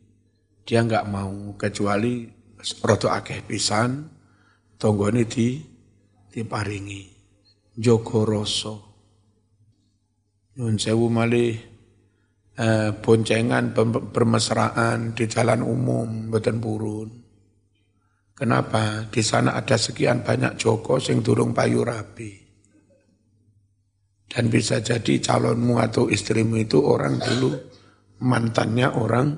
dia 0.65 0.85
nggak 0.85 1.09
mau 1.09 1.53
kecuali 1.57 2.29
roto 2.85 3.13
akeh 3.13 3.45
pisan, 3.45 4.09
tonggone 4.81 5.29
di 5.29 5.61
diparingi 6.33 7.03
Joko 7.77 8.25
Roso. 8.25 8.77
Nyun 10.57 10.81
sewu 10.81 11.07
malih 11.13 11.68
eh, 12.59 12.91
boncengan 12.99 13.73
bermesraan 14.11 15.15
di 15.15 15.25
jalan 15.31 15.63
umum 15.63 16.29
beten 16.29 16.59
purun. 16.59 17.11
Kenapa? 18.35 19.07
Di 19.11 19.23
sana 19.23 19.59
ada 19.59 19.75
sekian 19.75 20.23
banyak 20.23 20.59
Joko 20.59 21.03
sing 21.03 21.23
durung 21.23 21.51
payu 21.51 21.83
rapi. 21.83 22.47
Dan 24.29 24.53
bisa 24.53 24.79
jadi 24.79 25.19
calonmu 25.19 25.81
atau 25.81 26.07
istrimu 26.07 26.61
itu 26.61 26.79
orang 26.79 27.19
dulu 27.19 27.51
mantannya 28.23 28.95
orang 28.95 29.29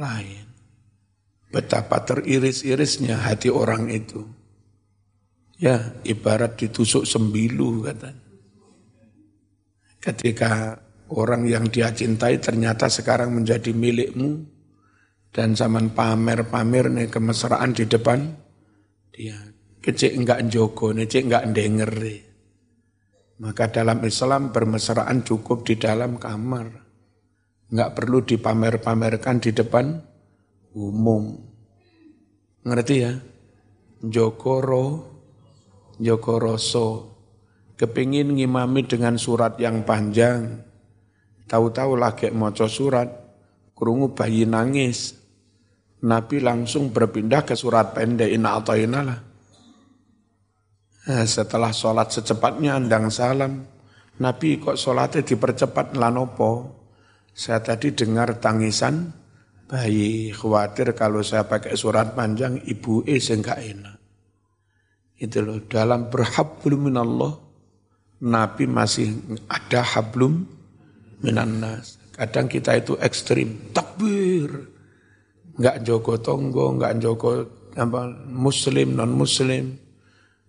lain. 0.00 0.46
Betapa 1.52 2.02
teriris-irisnya 2.02 3.22
hati 3.22 3.52
orang 3.52 3.92
itu. 3.92 4.26
Ya, 5.62 5.94
ibarat 6.02 6.58
ditusuk 6.58 7.06
sembilu 7.06 7.86
kata. 7.86 8.10
Ketika 10.02 10.82
orang 11.12 11.46
yang 11.46 11.70
dia 11.70 11.92
cintai 11.94 12.42
ternyata 12.42 12.90
sekarang 12.90 13.34
menjadi 13.34 13.70
milikmu 13.70 14.42
dan 15.30 15.54
zaman 15.54 15.92
pamer-pamer 15.92 16.90
nih 16.90 17.08
kemesraan 17.12 17.76
di 17.76 17.84
depan 17.86 18.46
dia 19.14 19.38
kecik 19.86 20.18
enggak 20.18 20.50
jogo, 20.50 20.90
cek 20.90 21.30
enggak 21.30 21.46
denger. 21.54 21.92
Maka 23.38 23.70
dalam 23.70 24.02
Islam 24.02 24.50
bermesraan 24.50 25.22
cukup 25.22 25.62
di 25.62 25.78
dalam 25.78 26.18
kamar. 26.18 26.66
Enggak 27.70 27.94
perlu 27.94 28.26
dipamer-pamerkan 28.26 29.38
di 29.38 29.54
depan 29.54 29.94
umum. 30.74 31.38
Ngerti 32.66 32.94
ya? 32.98 33.14
Jokoro 34.02 35.16
Joko 35.96 36.34
Roso 36.36 36.88
kepingin 37.78 38.36
ngimami 38.36 38.84
dengan 38.84 39.14
surat 39.16 39.56
yang 39.62 39.86
panjang. 39.86 40.65
Tahu-tahu 41.46 41.94
lagi 41.94 42.26
moco 42.34 42.66
surat, 42.66 43.06
kerungu 43.78 44.10
bayi 44.18 44.42
nangis. 44.42 45.14
Nabi 46.02 46.42
langsung 46.42 46.90
berpindah 46.90 47.46
ke 47.46 47.54
surat 47.54 47.94
pendek 47.94 48.30
ina 48.30 48.58
atau 48.58 48.74
lah. 48.74 49.20
Nah, 51.06 51.22
setelah 51.22 51.70
sholat 51.70 52.10
secepatnya 52.10 52.74
andang 52.74 53.14
salam, 53.14 53.62
Nabi 54.18 54.58
kok 54.58 54.74
sholatnya 54.74 55.22
dipercepat 55.22 55.94
lanopo. 55.94 56.74
Saya 57.30 57.62
tadi 57.62 57.94
dengar 57.94 58.42
tangisan 58.42 59.14
bayi 59.70 60.34
khawatir 60.34 60.98
kalau 60.98 61.22
saya 61.22 61.46
pakai 61.46 61.78
surat 61.78 62.16
panjang 62.16 62.58
ibu 62.66 63.06
e 63.06 63.22
enggak 63.22 63.60
enak. 63.60 63.96
Itu 65.16 65.46
loh, 65.46 65.62
dalam 65.64 66.10
berhablum 66.10 66.90
minallah, 66.90 67.38
Nabi 68.26 68.64
masih 68.66 69.38
ada 69.46 69.84
hablum 69.84 70.55
minannas. 71.20 72.00
Kadang 72.16 72.48
kita 72.48 72.76
itu 72.76 72.96
ekstrim, 73.00 73.72
takbir. 73.76 74.72
Enggak 75.56 75.84
jogo 75.84 76.16
tonggo, 76.20 76.76
enggak 76.76 76.96
jogo 77.00 77.44
apa, 77.76 78.08
muslim, 78.28 78.96
non-muslim. 78.96 79.76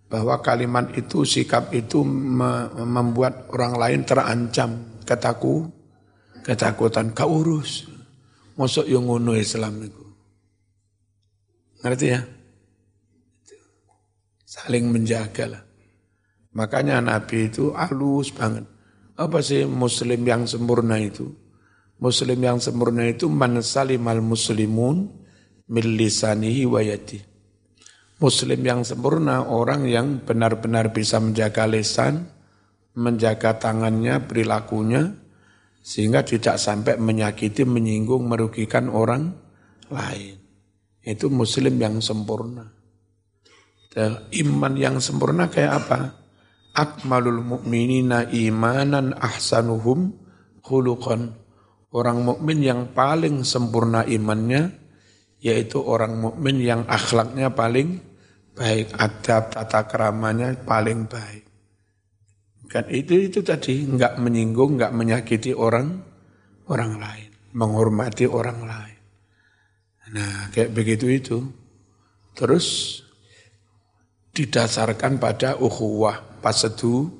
Bahwa 0.08 0.40
kalimat 0.40 0.96
itu, 0.96 1.28
sikap 1.28 1.76
itu 1.76 2.00
membuat 2.04 3.52
orang 3.52 3.76
lain 3.76 4.02
terancam. 4.08 5.00
Kataku, 5.04 5.68
ketakutan, 6.48 7.12
kau 7.12 7.44
urus. 7.44 7.92
Masuk 8.56 8.88
yang 8.88 9.06
ngono 9.06 9.36
Islam 9.36 9.84
itu. 9.84 10.04
Ngerti 11.84 12.08
ya? 12.08 12.22
saling 14.58 14.90
menjaga 14.90 15.46
lah. 15.46 15.64
Makanya 16.58 17.04
Nabi 17.04 17.52
itu 17.52 17.76
halus 17.78 18.34
banget. 18.34 18.66
Apa 19.18 19.42
sih 19.42 19.66
muslim 19.66 20.22
yang 20.22 20.46
sempurna 20.46 21.02
itu? 21.02 21.34
Muslim 21.98 22.38
yang 22.38 22.62
sempurna 22.62 23.10
itu 23.10 23.26
man 23.26 23.58
salimal 23.66 24.22
muslimun 24.22 25.10
min 25.68 25.86
lisanihi 25.98 26.70
wa 26.70 26.80
Muslim 28.18 28.60
yang 28.66 28.82
sempurna 28.82 29.46
orang 29.46 29.86
yang 29.86 30.22
benar-benar 30.22 30.90
bisa 30.90 31.22
menjaga 31.22 31.70
lesan, 31.70 32.30
menjaga 32.98 33.62
tangannya, 33.62 34.26
perilakunya, 34.26 35.14
sehingga 35.86 36.26
tidak 36.26 36.58
sampai 36.58 36.98
menyakiti, 36.98 37.62
menyinggung, 37.62 38.26
merugikan 38.26 38.90
orang 38.90 39.38
lain. 39.94 40.34
Itu 41.06 41.30
muslim 41.30 41.78
yang 41.78 42.02
sempurna. 42.02 42.66
Iman 44.34 44.74
yang 44.78 44.98
sempurna 44.98 45.50
kayak 45.50 45.74
apa? 45.86 46.00
Akmalul 46.78 47.42
mu'minina 47.42 48.30
imanan 48.30 49.18
ahsanuhum 49.18 50.14
khuluqan. 50.62 51.34
Orang 51.90 52.22
mukmin 52.22 52.62
yang 52.62 52.94
paling 52.94 53.42
sempurna 53.42 54.06
imannya 54.06 54.70
yaitu 55.42 55.82
orang 55.82 56.18
mukmin 56.22 56.62
yang 56.62 56.86
akhlaknya 56.86 57.50
paling 57.54 58.02
baik, 58.58 58.94
adab 58.98 59.54
tata 59.54 59.86
keramanya 59.90 60.54
paling 60.62 61.06
baik. 61.10 61.46
Kan 62.68 62.92
itu 62.92 63.32
itu 63.32 63.40
tadi 63.46 63.88
nggak 63.88 64.20
menyinggung, 64.20 64.76
nggak 64.76 64.92
menyakiti 64.92 65.56
orang 65.56 66.04
orang 66.68 67.00
lain, 67.00 67.32
menghormati 67.56 68.28
orang 68.28 68.60
lain. 68.68 69.00
Nah, 70.12 70.52
kayak 70.52 70.76
begitu 70.76 71.08
itu. 71.08 71.38
Terus 72.36 73.00
didasarkan 74.36 75.18
pada 75.18 75.56
ukhuwah, 75.58 76.27
pasedu, 76.40 77.12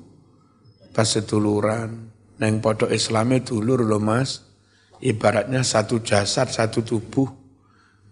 paseduluran. 0.92 2.10
Neng 2.38 2.62
podo 2.62 2.86
Islamnya 2.86 3.42
dulur 3.42 3.82
loh 3.82 3.98
mas, 3.98 4.46
ibaratnya 5.02 5.66
satu 5.66 5.98
jasad, 6.02 6.50
satu 6.50 6.86
tubuh. 6.86 7.26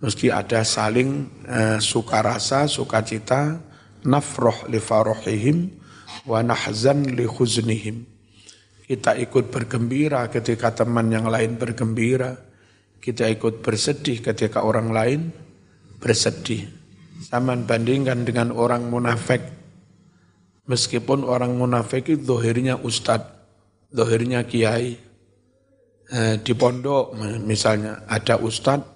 Meski 0.03 0.29
ada 0.29 0.67
saling 0.67 1.31
eh, 1.47 1.79
suka 1.79 2.21
rasa, 2.21 2.67
suka 2.67 3.07
cita, 3.07 3.63
nafroh 4.03 4.67
li 4.67 4.83
farohihim, 4.83 5.73
wa 6.27 6.43
nahzan 6.43 7.07
li 7.07 7.25
khuznihim. 7.25 8.05
Kita 8.87 9.19
ikut 9.19 9.51
bergembira 9.51 10.31
ketika 10.31 10.71
teman 10.71 11.11
yang 11.11 11.27
lain 11.27 11.59
bergembira. 11.59 12.39
Kita 13.03 13.27
ikut 13.27 13.63
bersedih 13.63 14.23
ketika 14.23 14.63
orang 14.63 14.95
lain 14.95 15.21
bersedih. 15.99 16.71
Sama 17.23 17.59
bandingkan 17.59 18.23
dengan 18.23 18.55
orang 18.55 18.87
munafik. 18.87 19.56
Meskipun 20.67 21.23
orang 21.23 21.55
munafik 21.55 22.11
itu 22.11 22.27
dohirnya 22.27 22.79
ustadz, 22.83 23.31
dohirnya 23.91 24.43
kiai. 24.47 24.99
Eh, 26.07 26.35
di 26.39 26.55
pondok 26.55 27.19
misalnya 27.43 28.07
ada 28.07 28.39
ustadz 28.39 28.95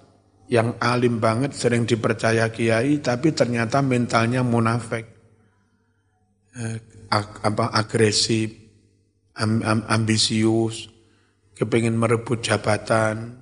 yang 0.51 0.75
alim 0.83 1.23
banget, 1.23 1.55
sering 1.55 1.87
dipercaya 1.87 2.51
kiai, 2.51 2.99
tapi 2.99 3.31
ternyata 3.31 3.79
mentalnya 3.79 4.43
munafik. 4.43 5.07
Eh, 6.59 6.77
apa 7.11 7.71
agresif, 7.71 8.51
ambisius, 9.87 10.91
kepingin 11.55 11.95
merebut 11.95 12.43
jabatan, 12.43 13.39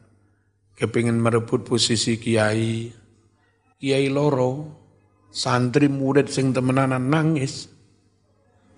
kepingin 0.77 1.17
merebut 1.17 1.65
posisi 1.65 2.21
kiai, 2.21 2.93
kiai 3.81 4.07
loro, 4.09 4.77
santri 5.33 5.89
murid 5.89 6.29
sing 6.29 6.53
temenanan 6.53 7.09
nangis. 7.09 7.69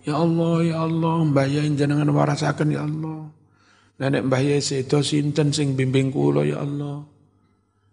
Ya 0.01 0.17
Allah, 0.17 0.55
ya 0.65 0.77
Allah, 0.85 1.15
mbayain 1.29 1.77
jenengan 1.77 2.09
warasaken 2.09 2.73
ya 2.73 2.83
Allah. 2.85 3.29
Nek 4.01 4.25
mbah 4.25 4.41
sedo 4.57 5.05
sinten 5.05 5.53
sing 5.53 5.77
bimbing 5.77 6.09
kula 6.09 6.41
ya 6.41 6.65
Allah. 6.65 7.05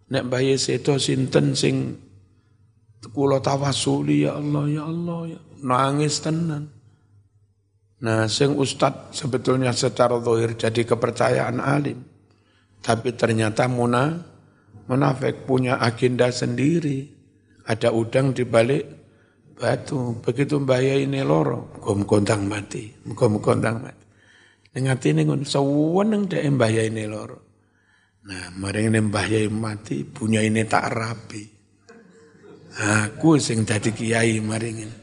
Nek 0.09 0.25
mbah 0.25 0.41
sedo 0.57 0.97
sinten 0.97 1.53
sing 1.53 2.01
kula 3.13 3.37
tawasuli 3.37 4.25
ya 4.25 4.41
Allah, 4.41 4.65
ya 4.65 4.83
Allah, 4.89 5.19
ya. 5.37 5.39
Nangis 5.61 6.17
tenan. 6.25 6.73
Nah, 7.99 8.25
sing 8.25 8.57
ustad 8.57 9.13
sebetulnya 9.13 9.69
secara 9.75 10.17
zahir 10.17 10.57
jadi 10.57 10.81
kepercayaan 10.87 11.61
alim. 11.61 11.99
Tapi 12.79 13.11
ternyata 13.13 13.67
muna 13.67 14.29
Munafik 14.89 15.45
punya 15.45 15.77
agenda 15.77 16.33
sendiri. 16.33 17.13
Ada 17.69 17.93
udang 17.93 18.33
di 18.33 18.41
balik 18.41 18.98
batu. 19.59 20.15
Begitu 20.23 20.63
bahaya 20.63 20.95
ini 20.95 21.19
loro, 21.19 21.75
gom 21.83 22.07
kontang 22.07 22.47
mati, 22.47 22.87
gom 23.11 23.43
kontang 23.43 23.83
mati. 23.83 24.05
Nengati 24.73 25.11
ini 25.11 25.27
ngun 25.27 25.43
seweneng 25.43 26.31
deh 26.31 26.47
bahaya 26.55 26.87
ini 26.87 27.03
loro. 27.03 27.37
Nah, 28.29 28.55
mari 28.55 28.87
ini 28.87 29.03
bahaya 29.03 29.43
mati, 29.51 30.07
punya 30.07 30.39
ini 30.39 30.63
tak 30.63 30.87
rapi. 30.87 31.43
Aku 32.79 33.35
sing 33.35 33.67
dadi 33.67 33.91
kiai 33.91 34.39
mari 34.39 34.69
ini. 34.71 34.97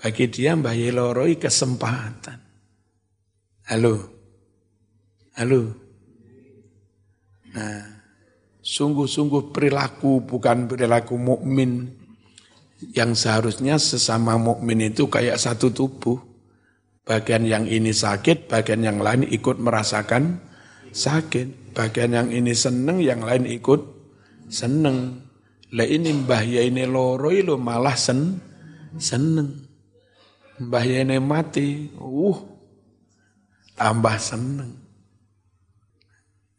Bagi 0.00 0.24
dia 0.32 0.56
bahaya 0.56 0.88
loro 0.90 1.28
kesempatan. 1.28 2.38
Halo. 3.68 3.94
Halo. 5.38 5.60
Nah, 7.52 7.84
sungguh-sungguh 8.62 9.52
perilaku 9.52 10.24
bukan 10.24 10.70
perilaku 10.70 11.14
mukmin 11.18 12.01
yang 12.90 13.14
seharusnya 13.14 13.78
sesama 13.78 14.34
mukmin 14.34 14.90
itu 14.90 15.06
kayak 15.06 15.38
satu 15.38 15.70
tubuh. 15.70 16.18
Bagian 17.02 17.46
yang 17.46 17.66
ini 17.66 17.90
sakit, 17.90 18.46
bagian 18.46 18.82
yang 18.82 18.98
lain 19.02 19.26
ikut 19.26 19.58
merasakan 19.58 20.38
sakit. 20.94 21.74
Bagian 21.74 22.14
yang 22.14 22.28
ini 22.30 22.54
seneng, 22.54 23.02
yang 23.02 23.22
lain 23.22 23.46
ikut 23.46 23.80
seneng. 24.50 25.22
Lah 25.72 25.88
ini 25.88 26.12
mbah 26.12 26.42
ya 26.44 26.62
ini 26.62 26.84
loro 26.84 27.32
lo 27.32 27.56
malah 27.56 27.96
sen 27.96 28.38
seneng. 29.00 29.66
Mbah 30.60 30.84
ya 30.84 31.00
ini 31.02 31.16
mati, 31.16 31.90
uh 31.96 32.38
tambah 33.74 34.16
seneng. 34.20 34.72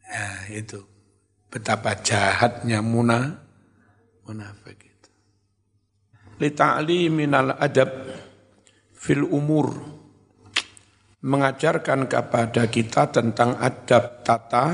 Ya 0.04 0.60
itu 0.60 0.82
betapa 1.48 1.94
jahatnya 2.02 2.82
muna 2.82 3.38
munafik. 4.26 4.93
Li 6.84 7.08
minal 7.08 7.56
adab 7.56 7.88
fil 8.92 9.24
umur. 9.24 9.72
Mengajarkan 11.24 12.04
kepada 12.04 12.68
kita 12.68 13.08
tentang 13.08 13.56
adab 13.56 14.20
tata 14.20 14.66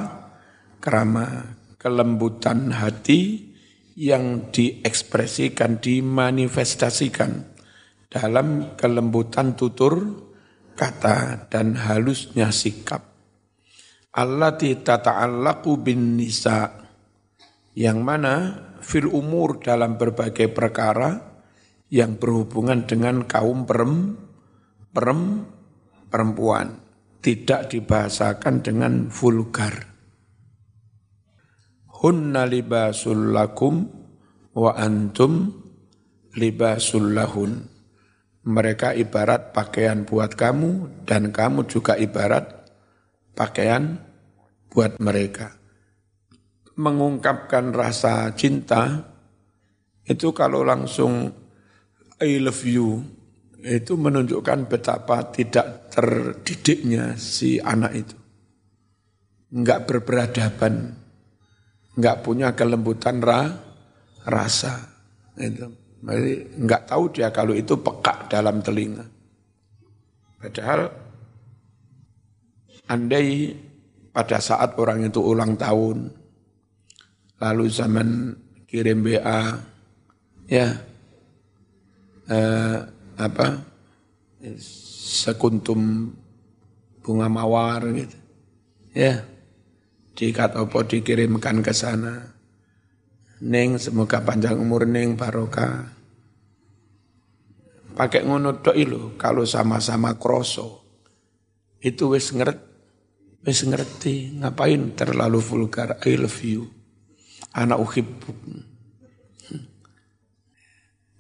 kerama 0.83 1.55
kelembutan 1.79 2.75
hati 2.75 3.55
yang 3.95 4.51
diekspresikan, 4.51 5.79
dimanifestasikan 5.79 7.55
dalam 8.11 8.75
kelembutan 8.75 9.55
tutur 9.55 10.27
kata 10.75 11.47
dan 11.47 11.79
halusnya 11.79 12.51
sikap. 12.51 13.07
Allati 14.11 14.75
tata'allaqu 14.75 15.71
bin 15.79 16.19
nisa. 16.19 16.67
Yang 17.79 17.99
mana 18.03 18.35
fil 18.83 19.07
umur 19.07 19.63
dalam 19.63 19.95
berbagai 19.95 20.51
perkara 20.51 21.30
yang 21.90 22.16
berhubungan 22.16 22.87
dengan 22.87 23.26
kaum 23.26 23.66
perem, 23.66 24.14
perem, 24.94 25.42
perempuan 26.07 26.79
tidak 27.20 27.68
dibahasakan 27.68 28.62
dengan 28.64 28.92
vulgar. 29.11 29.90
Hunna 32.00 32.48
libasul 32.48 33.35
lakum 33.35 33.85
wa 34.57 34.72
antum 34.72 35.53
libasul 36.38 37.12
lahun. 37.12 37.68
Mereka 38.40 38.96
ibarat 38.96 39.53
pakaian 39.53 40.09
buat 40.09 40.33
kamu 40.33 41.05
dan 41.05 41.29
kamu 41.29 41.68
juga 41.68 42.00
ibarat 42.00 42.72
pakaian 43.37 44.00
buat 44.72 44.96
mereka. 44.96 45.61
Mengungkapkan 46.81 47.76
rasa 47.76 48.33
cinta 48.33 49.05
itu 50.09 50.33
kalau 50.33 50.64
langsung 50.64 51.29
I 52.21 52.37
love 52.41 52.63
you 52.69 53.01
itu 53.61 53.93
menunjukkan 53.97 54.73
betapa 54.73 55.29
tidak 55.33 55.93
terdidiknya 55.93 57.17
si 57.21 57.61
anak 57.61 57.93
itu. 57.93 58.17
Enggak 59.53 59.85
berperadaban, 59.85 60.97
enggak 61.99 62.17
punya 62.25 62.57
kelembutan 62.57 63.21
ra, 63.21 63.51
rasa. 64.25 64.81
Itu. 65.37 65.69
Jadi 66.01 66.57
enggak 66.57 66.89
tahu 66.89 67.13
dia 67.13 67.29
kalau 67.29 67.53
itu 67.53 67.77
peka 67.77 68.31
dalam 68.33 68.65
telinga. 68.65 69.05
Padahal 70.41 70.89
Andai 72.91 73.55
pada 74.11 74.43
saat 74.43 74.75
orang 74.75 75.07
itu 75.07 75.23
ulang 75.23 75.55
tahun, 75.55 76.11
lalu 77.39 77.65
zaman 77.71 78.35
kirim 78.67 79.07
BA, 79.07 79.63
ya, 80.51 80.75
eh, 82.31 82.79
apa, 83.19 83.47
sekuntum 85.11 86.14
bunga 87.03 87.27
mawar 87.27 87.90
gitu, 87.90 88.16
ya, 88.95 89.27
diikat 90.14 90.55
opo 90.55 90.87
dikirimkan 90.87 91.61
ke 91.61 91.75
sana. 91.75 92.38
Neng 93.40 93.81
semoga 93.81 94.21
panjang 94.21 94.61
umur 94.61 94.85
neng 94.85 95.16
barokah. 95.16 95.97
Pakai 97.97 98.25
ngono 98.25 98.61
tok 98.62 98.77
kalau 99.16 99.45
sama-sama 99.45 100.16
kroso 100.16 100.85
itu 101.81 102.12
wis 102.12 102.33
ngerti 102.33 102.71
Wis 103.40 103.64
ngerti, 103.64 104.37
ngapain 104.37 104.93
terlalu 104.93 105.40
vulgar, 105.40 105.97
I 106.05 106.12
love 106.21 106.45
you. 106.45 106.69
Anak 107.57 107.81
uhibbu. 107.81 108.37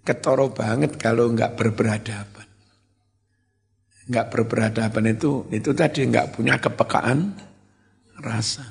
Ketoro 0.00 0.48
banget 0.50 0.96
kalau 0.96 1.28
enggak 1.28 1.60
berberadaban. 1.60 2.48
Enggak 4.08 4.26
berberadaban 4.32 5.06
itu, 5.12 5.46
itu 5.52 5.70
tadi 5.76 6.08
enggak 6.08 6.34
punya 6.34 6.56
kepekaan 6.56 7.36
rasa. 8.18 8.64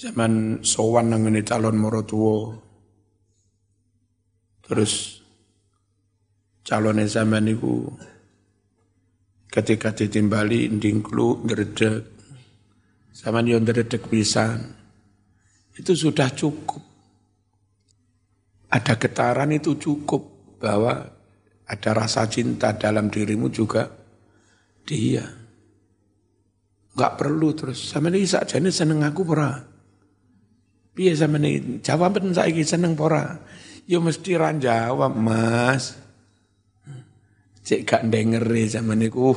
Zaman 0.00 0.64
sowan 0.64 1.12
ini 1.12 1.44
calon 1.44 1.76
morotuo. 1.76 2.56
Terus 4.64 5.20
calonnya 6.64 7.04
zaman 7.04 7.52
itu 7.52 7.84
ketika 9.50 9.92
ditimbali 9.92 10.72
ndingklu 10.72 11.44
ndredeg. 11.44 12.06
Zaman 13.12 13.50
yo 13.50 13.60
ndredeg 13.60 14.00
pisan. 14.08 14.72
Itu 15.76 15.92
sudah 15.92 16.32
cukup. 16.32 16.89
Ada 18.70 18.94
getaran 18.98 19.50
itu 19.50 19.74
cukup 19.74 20.54
bahwa 20.62 21.10
ada 21.66 21.90
rasa 21.94 22.26
cinta 22.30 22.74
dalam 22.74 23.10
dirimu 23.10 23.50
juga 23.50 23.90
dia. 24.86 25.26
Enggak 26.94 27.14
perlu 27.18 27.48
terus. 27.54 27.90
Sama 27.90 28.10
ini 28.10 28.26
saja 28.26 28.58
ini 28.58 28.70
seneng 28.70 29.02
aku 29.06 29.22
pura. 29.22 29.54
Piye 30.90 31.14
sama 31.14 31.38
ini 31.38 31.82
jawaban 31.82 32.34
saya 32.34 32.50
seneng 32.66 32.98
pora. 32.98 33.38
Ya 33.90 33.98
mesti 33.98 34.38
ran 34.38 34.62
jawab 34.62 35.14
mas. 35.18 35.98
Cek 37.66 37.86
gak 37.86 38.02
dengeri 38.10 38.66
sama 38.66 38.94
niku. 38.98 39.34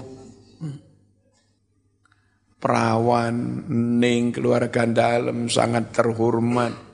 Perawan, 2.58 3.67
ning, 4.00 4.32
keluarga 4.32 4.88
dalam 4.88 5.52
sangat 5.52 5.91
terhormat. 5.91 6.93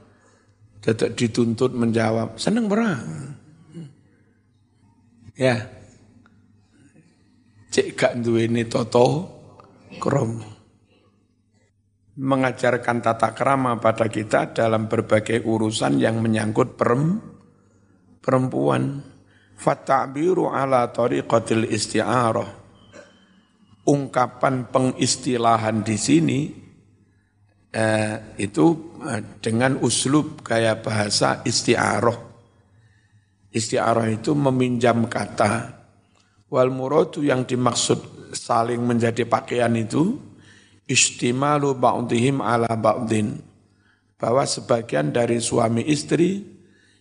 Tetap 0.79 1.15
dituntut 1.15 1.75
menjawab. 1.75 2.39
Seneng 2.39 2.71
pora. 2.71 2.95
Ya. 5.35 5.67
Cek 7.69 7.93
gak 7.95 8.13
duweni 8.19 8.65
toto 8.65 9.29
kromo 10.01 10.59
mengajarkan 12.19 12.99
tata 12.99 13.31
kerama 13.31 13.79
pada 13.79 14.11
kita 14.11 14.51
dalam 14.51 14.91
berbagai 14.91 15.39
urusan 15.39 16.03
yang 16.03 16.19
menyangkut 16.19 16.75
perempuan. 18.19 18.83
Fattabiru 19.59 20.51
ala 20.51 20.91
tariqatil 20.91 21.67
isti'arah. 21.67 22.59
Ungkapan 23.87 24.71
pengistilahan 24.71 25.83
di 25.83 25.97
sini 25.99 26.39
eh, 27.73 28.37
itu 28.41 28.97
eh, 29.05 29.21
dengan 29.41 29.77
uslub 29.81 30.41
gaya 30.41 30.77
bahasa 30.77 31.41
isti'arah. 31.45 32.29
Isti'arah 33.49 34.07
itu 34.13 34.37
meminjam 34.37 35.09
kata. 35.09 35.77
Wal 36.49 36.73
muradu 36.73 37.21
yang 37.21 37.45
dimaksud 37.45 38.33
saling 38.33 38.81
menjadi 38.81 39.25
pakaian 39.25 39.73
itu 39.77 40.17
istimalu 40.89 41.77
ba'dihim 41.77 42.41
ala 42.41 42.73
ba'din 42.73 43.37
bahwa 44.17 44.43
sebagian 44.43 45.13
dari 45.13 45.37
suami 45.37 45.85
istri 45.85 46.41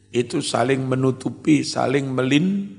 itu 0.08 0.40
saling 0.40 0.84
menutupi, 0.88 1.64
saling 1.64 2.12
melin, 2.12 2.76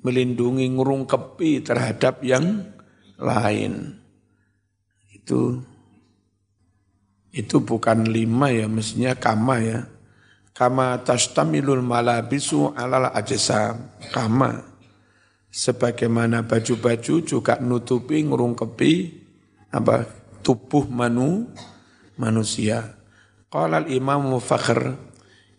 melindungi, 0.00 0.64
ngurungkepi 0.72 1.60
terhadap 1.64 2.24
yang 2.24 2.64
lain. 3.20 4.00
Itu 5.12 5.60
itu 7.34 7.58
bukan 7.58 8.06
lima 8.06 8.54
ya, 8.54 8.70
mestinya 8.70 9.18
kama 9.18 9.56
ya. 9.58 9.80
Kama 10.54 11.02
tastamilul 11.02 11.82
malabisu 11.82 12.78
alal 12.78 13.10
ajsam. 13.10 13.90
Kama. 14.14 14.62
Sebagaimana 15.50 16.46
baju-baju 16.46 17.26
juga 17.26 17.58
nutupi, 17.58 18.22
ngurungkepi 18.22 18.92
apa 19.74 20.06
tubuh 20.46 20.86
manu 20.86 21.50
manusia. 22.14 22.94
Qala 23.50 23.82
al-Imam 23.82 24.38
Fakhr 24.38 24.94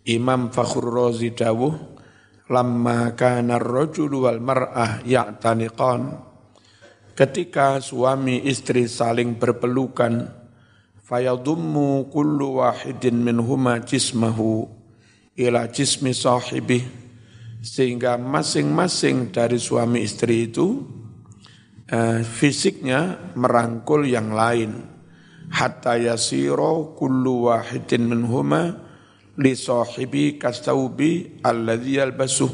Imam 0.06 0.54
Fakhr 0.54 0.86
Razi 0.86 1.34
dawuh 1.34 1.74
lamma 2.46 3.18
kana 3.18 3.58
ar-rajulu 3.58 4.30
wal 4.30 4.38
mar'ah 4.38 5.02
ya'taniqan 5.02 6.14
ketika 7.18 7.82
suami 7.82 8.46
istri 8.46 8.86
saling 8.86 9.40
berpelukan 9.42 10.45
fayadummu 11.06 12.10
kullu 12.10 12.66
wahidin 12.66 13.22
minhuma 13.22 13.78
jismahu 13.86 14.66
ila 15.38 15.70
jismi 15.70 16.12
sahibih. 16.12 16.82
Sehingga 17.66 18.18
masing-masing 18.22 19.34
dari 19.34 19.58
suami 19.58 20.06
istri 20.06 20.50
itu 20.50 20.86
eh, 21.90 22.22
fisiknya 22.22 23.34
merangkul 23.38 24.06
yang 24.06 24.34
lain. 24.34 24.94
Hatta 25.50 25.98
yasiro 25.98 26.98
kullu 26.98 27.50
wahidin 27.50 28.06
minhuma 28.06 28.82
li 29.38 29.54
sahibi 29.54 30.38
kastaubi 30.38 31.42
alladhi 31.42 32.02
yalbasuh. 32.02 32.54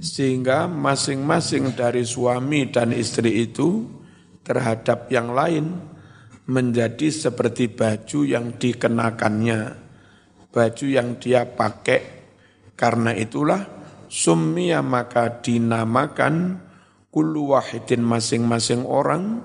Sehingga 0.00 0.64
masing-masing 0.66 1.76
dari 1.76 2.02
suami 2.02 2.72
dan 2.72 2.90
istri 2.96 3.46
itu 3.46 3.86
terhadap 4.42 5.12
yang 5.12 5.30
lain 5.30 5.91
menjadi 6.46 7.08
seperti 7.12 7.70
baju 7.70 8.26
yang 8.26 8.58
dikenakannya 8.58 9.60
baju 10.52 10.86
yang 10.86 11.16
dia 11.16 11.48
pakai 11.48 12.00
karena 12.76 13.16
itulah 13.16 13.62
summiya 14.10 14.84
maka 14.84 15.40
dinamakan 15.40 16.60
kullu 17.08 17.56
wahidin 17.56 18.04
masing-masing 18.04 18.84
orang 18.84 19.44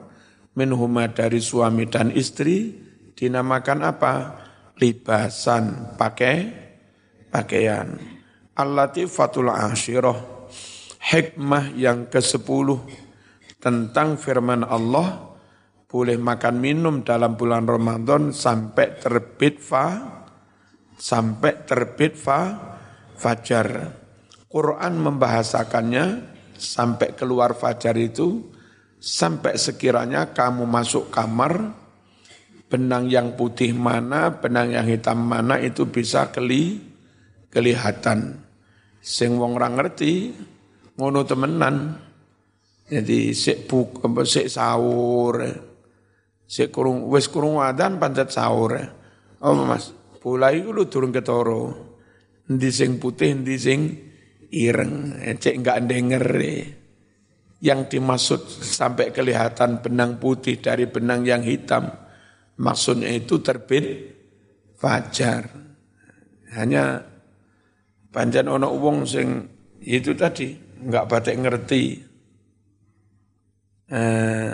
minhuma 0.57 1.07
dari 1.07 1.39
suami 1.39 1.87
dan 1.87 2.09
istri 2.11 2.73
dinamakan 3.13 3.79
apa? 3.87 4.13
Libasan, 4.77 5.97
pakai 5.97 6.35
pakaian. 7.33 7.97
Al-Latifatul 8.57 9.49
Asyirah, 9.49 10.17
hikmah 11.01 11.73
yang 11.77 12.09
ke-10 12.09 12.67
tentang 13.57 14.17
firman 14.21 14.61
Allah 14.65 15.36
boleh 15.87 16.19
makan 16.19 16.59
minum 16.59 16.99
dalam 17.07 17.39
bulan 17.39 17.63
Ramadan 17.63 18.35
sampai 18.35 18.99
terbit 18.99 19.63
fa 19.63 19.87
sampai 20.99 21.63
terbit 21.63 22.19
fa 22.19 22.41
fajar. 23.15 23.95
Quran 24.47 24.93
membahasakannya 24.99 26.05
sampai 26.55 27.15
keluar 27.15 27.55
fajar 27.55 27.95
itu 27.95 28.51
sampai 28.99 29.55
sekiranya 29.55 30.35
kamu 30.35 30.67
masuk 30.67 31.07
kamar 31.13 31.71
benang 32.67 33.07
yang 33.07 33.39
putih 33.39 33.71
mana, 33.71 34.43
benang 34.43 34.75
yang 34.75 34.87
hitam 34.87 35.23
mana 35.23 35.55
itu 35.59 35.87
bisa 35.87 36.31
keli 36.35 36.83
kelihatan. 37.47 38.43
Sing 38.99 39.39
wong 39.39 39.55
ora 39.55 39.71
ngerti 39.71 40.35
ngono 40.99 41.23
temenan. 41.23 41.75
Jadi 42.87 43.35
sik 43.35 43.67
buk 43.67 44.03
sik 44.23 44.47
sahur. 44.47 45.43
Sik 46.47 46.71
kurung 46.71 47.11
wis 47.11 47.27
kurung 47.27 47.59
adan 47.59 47.99
pancet 47.99 48.31
sahur. 48.31 48.79
Oh 49.43 49.67
Mas, 49.67 49.91
bola 50.23 50.55
iku 50.55 50.71
lu 50.71 50.87
turun 50.87 51.11
ketoro. 51.11 51.75
Endi 52.47 52.71
sing 52.71 52.95
putih, 52.95 53.35
endi 53.35 53.59
sing 53.59 53.91
ireng, 54.47 55.19
cek 55.19 55.55
enggak 55.59 55.83
denger 55.83 56.25
yang 57.59 57.91
dimaksud 57.91 58.47
sampai 58.47 59.11
kelihatan 59.11 59.83
benang 59.83 60.15
putih 60.15 60.63
dari 60.63 60.87
benang 60.87 61.27
yang 61.27 61.43
hitam. 61.43 61.91
Maksudnya 62.57 63.11
itu 63.11 63.43
terbit 63.43 63.85
fajar. 64.79 65.51
Hanya 66.55 67.03
panjang 68.07 68.47
ono 68.47 68.71
wong 68.71 69.03
sing 69.03 69.43
itu 69.83 70.15
tadi 70.15 70.55
enggak 70.81 71.05
batik 71.11 71.35
ngerti. 71.37 71.83
Eh, 73.87 74.53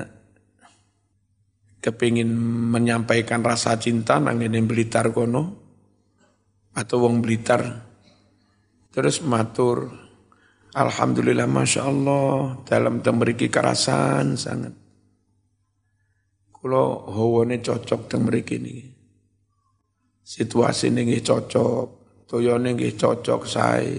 kepingin 1.84 2.32
menyampaikan 2.72 3.44
rasa 3.44 3.76
cinta 3.76 4.24
nang 4.24 4.40
ini 4.40 4.64
Blitar 4.64 5.12
kono 5.12 5.44
atau 6.72 7.04
wong 7.04 7.20
Blitar 7.20 7.92
Terus 8.94 9.26
matur, 9.26 9.90
Alhamdulillah 10.78 11.50
Masya 11.50 11.82
Allah, 11.82 12.62
dalam 12.62 13.02
temeriki 13.02 13.50
kerasan 13.50 14.38
sangat. 14.38 14.78
Kalau 16.54 17.10
hawane 17.10 17.58
cocok 17.58 18.06
temeriki 18.06 18.62
ini. 18.62 18.86
Situasi 20.22 20.94
ini 20.94 21.20
cocok, 21.26 21.86
toyone 22.30 22.78
ini 22.78 22.94
cocok 22.94 23.42
saya. 23.50 23.98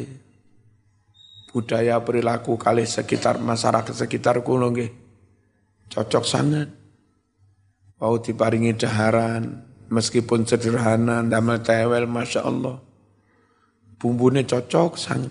Budaya 1.51 1.99
perilaku 1.99 2.55
kali 2.55 2.87
sekitar 2.87 3.43
masyarakat 3.43 3.95
sekitar 3.99 4.47
nggih 4.47 4.91
cocok 5.91 6.23
sangat. 6.23 6.84
Mau 8.05 8.21
diparingi 8.21 8.77
daharan, 8.77 9.65
meskipun 9.89 10.45
sederhana, 10.45 11.25
damel 11.25 11.65
tewel, 11.65 12.05
Masya 12.05 12.45
Allah 12.45 12.85
bumbunya 14.05 14.45
cocok 14.45 15.01
sang 15.01 15.25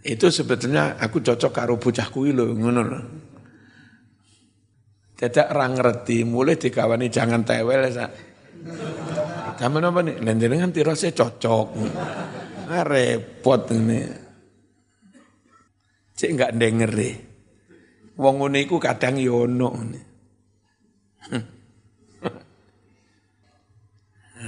itu 0.00 0.26
sebetulnya 0.32 0.96
aku 0.96 1.20
cocok 1.20 1.52
karo 1.52 1.76
bocah 1.76 2.08
kuwi 2.08 2.32
lho 2.32 2.56
ngono 2.56 2.82
lho 2.82 3.00
Dadak 5.16 5.48
ra 5.48 5.64
ngerti, 5.64 6.28
mulai 6.28 6.60
dikawani 6.60 7.08
jangan 7.08 7.40
tewel 7.40 7.88
sak. 7.88 8.12
Zaman 9.56 9.88
apa 9.88 10.04
nih? 10.04 10.20
Lenjenengan 10.20 10.68
tirose 10.76 11.16
cocok. 11.16 11.72
Ah, 12.68 12.84
repot 12.84 13.64
ini. 13.72 14.04
Cek 16.12 16.30
enggak 16.36 16.52
dengeri. 16.60 17.16
Wong 18.20 18.44
ngene 18.44 18.68
kadang 18.76 19.16
yono. 19.16 19.72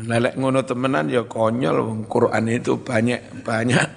Lelek 0.09 0.35
ngono 0.39 0.63
temenan 0.63 1.11
ya 1.11 1.27
konyol 1.27 1.83
wong 1.83 2.01
Quran 2.07 2.47
itu 2.53 2.79
banyak 2.79 3.43
banyak 3.43 3.89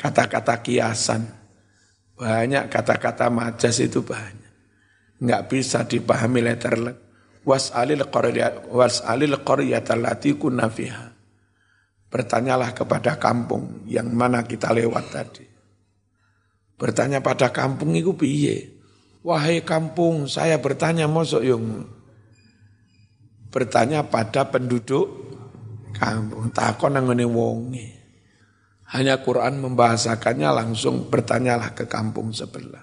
kata-kata 0.00 0.64
kiasan. 0.64 1.26
Banyak 2.16 2.68
kata-kata 2.68 3.28
majas 3.32 3.80
itu 3.80 4.00
banyak 4.04 4.40
nggak 5.20 5.42
bisa 5.52 5.84
dipahami 5.84 6.40
letterlek. 6.40 6.96
Was'alil 7.40 8.04
qaryat 8.08 8.68
was'alil 8.68 9.40
qaryata 9.40 9.96
allati 9.96 10.36
kunna 10.36 10.68
fiha. 10.68 11.08
Bertanyalah 12.10 12.74
kepada 12.74 13.16
kampung 13.16 13.86
yang 13.86 14.10
mana 14.10 14.44
kita 14.44 14.74
lewat 14.74 15.04
tadi. 15.14 15.46
Bertanya 16.76 17.22
pada 17.22 17.52
kampung 17.52 17.94
itu 17.94 18.16
piye? 18.16 18.76
Wahai 19.20 19.60
kampung, 19.62 20.26
saya 20.26 20.56
bertanya 20.56 21.04
mosok 21.06 21.44
yung. 21.44 21.64
Bertanya 23.50 24.06
pada 24.06 24.46
penduduk 24.46 25.10
kampung. 25.94 26.54
Takon 26.54 26.94
nangone 26.94 27.26
wonge. 27.26 27.86
Hanya 28.90 29.22
Quran 29.22 29.62
membahasakannya 29.62 30.50
langsung 30.50 31.06
bertanyalah 31.10 31.74
ke 31.74 31.86
kampung 31.86 32.34
sebelah. 32.34 32.82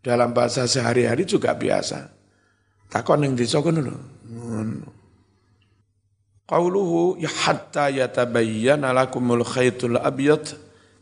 Dalam 0.00 0.32
bahasa 0.32 0.64
sehari-hari 0.64 1.28
juga 1.28 1.52
biasa. 1.52 2.08
Takon 2.88 3.28
yang 3.28 3.34
disokon 3.36 3.80
dulu. 3.80 3.96
Qauluhu 6.48 7.20
ya 7.20 7.28
hatta 7.28 7.92
yatabayyana 7.92 8.90
lakumul 8.90 9.44
khaytul 9.44 10.00
abyad 10.00 10.50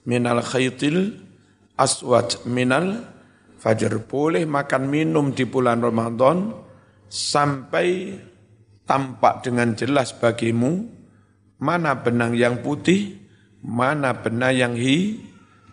minal 0.05 0.43
khaytil 0.43 1.15
aswad 1.79 2.43
minal 2.51 3.07
fajr. 3.63 4.03
Boleh 4.05 4.45
makan 4.45 4.91
minum 4.91 5.31
di 5.31 5.47
bulan 5.47 5.81
Ramadan 5.81 6.53
sampai 7.09 8.19
tampak 8.89 9.45
dengan 9.45 9.77
jelas 9.77 10.17
bagimu 10.17 10.89
mana 11.61 12.01
benang 12.01 12.33
yang 12.33 12.65
putih, 12.65 13.21
mana 13.61 14.17
benang 14.17 14.55
yang 14.57 14.75
hi, 14.79 15.21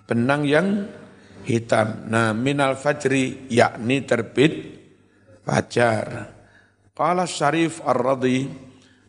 benang 0.10 0.44
yang 0.44 0.90
hitam. 1.46 2.10
Nah, 2.10 2.34
minal 2.34 2.76
fajri 2.76 3.48
yakni 3.48 4.04
terbit 4.04 4.54
fajar. 5.46 6.34
Qala 6.96 7.30
Syarif 7.30 7.86
Ar-Radhi, 7.86 8.50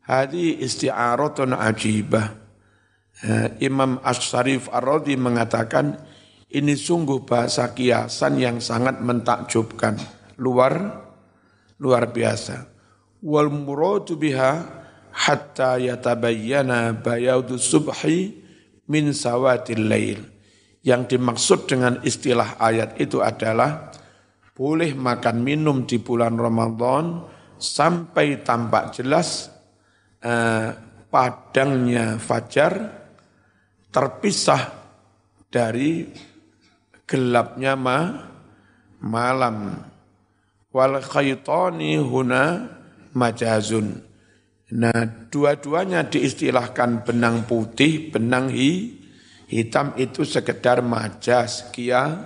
hadi 0.05 0.61
isti'aratun 0.61 1.57
ajibah. 1.57 2.29
Eh, 3.16 3.64
Imam 3.64 3.97
Ash-Syarif 4.05 4.69
Ar-Radhi 4.69 5.16
mengatakan, 5.16 5.97
ini 6.53 6.77
sungguh 6.77 7.25
bahasa 7.25 7.73
kiasan 7.73 8.37
yang 8.37 8.61
sangat 8.61 9.01
mentakjubkan. 9.01 9.97
Luar, 10.37 10.77
luar 11.81 12.12
biasa. 12.12 12.76
Wal 13.24 13.48
muradu 13.48 14.18
biha 14.20 14.64
hatta 15.12 15.81
yatabayyana 15.81 16.92
bayadu 17.00 17.57
subhi 17.57 18.37
min 18.87 19.16
sawatil 19.16 19.85
lail 19.88 20.20
yang 20.85 21.09
dimaksud 21.09 21.66
dengan 21.66 21.98
istilah 22.05 22.61
ayat 22.61 23.00
itu 23.00 23.18
adalah 23.24 23.90
boleh 24.55 24.94
makan 24.94 25.42
minum 25.42 25.88
di 25.88 25.98
bulan 25.98 26.38
Ramadan 26.38 27.26
sampai 27.59 28.44
tampak 28.44 28.94
jelas 28.94 29.50
eh, 30.22 30.70
padangnya 31.11 32.20
fajar 32.20 32.72
terpisah 33.90 34.62
dari 35.48 36.05
gelapnya 37.09 37.72
ma, 37.79 37.98
malam. 39.00 39.72
Wal 40.68 41.00
khaitani 41.00 41.96
huna 41.96 42.76
majazun. 43.16 44.05
Nah, 44.76 45.31
dua-duanya 45.33 46.05
diistilahkan 46.05 47.09
benang 47.09 47.48
putih, 47.48 48.12
benang 48.12 48.52
hi, 48.52 49.02
Hitam 49.46 49.94
itu 49.94 50.26
sekedar 50.26 50.83
majas, 50.83 51.70
kia, 51.70 52.18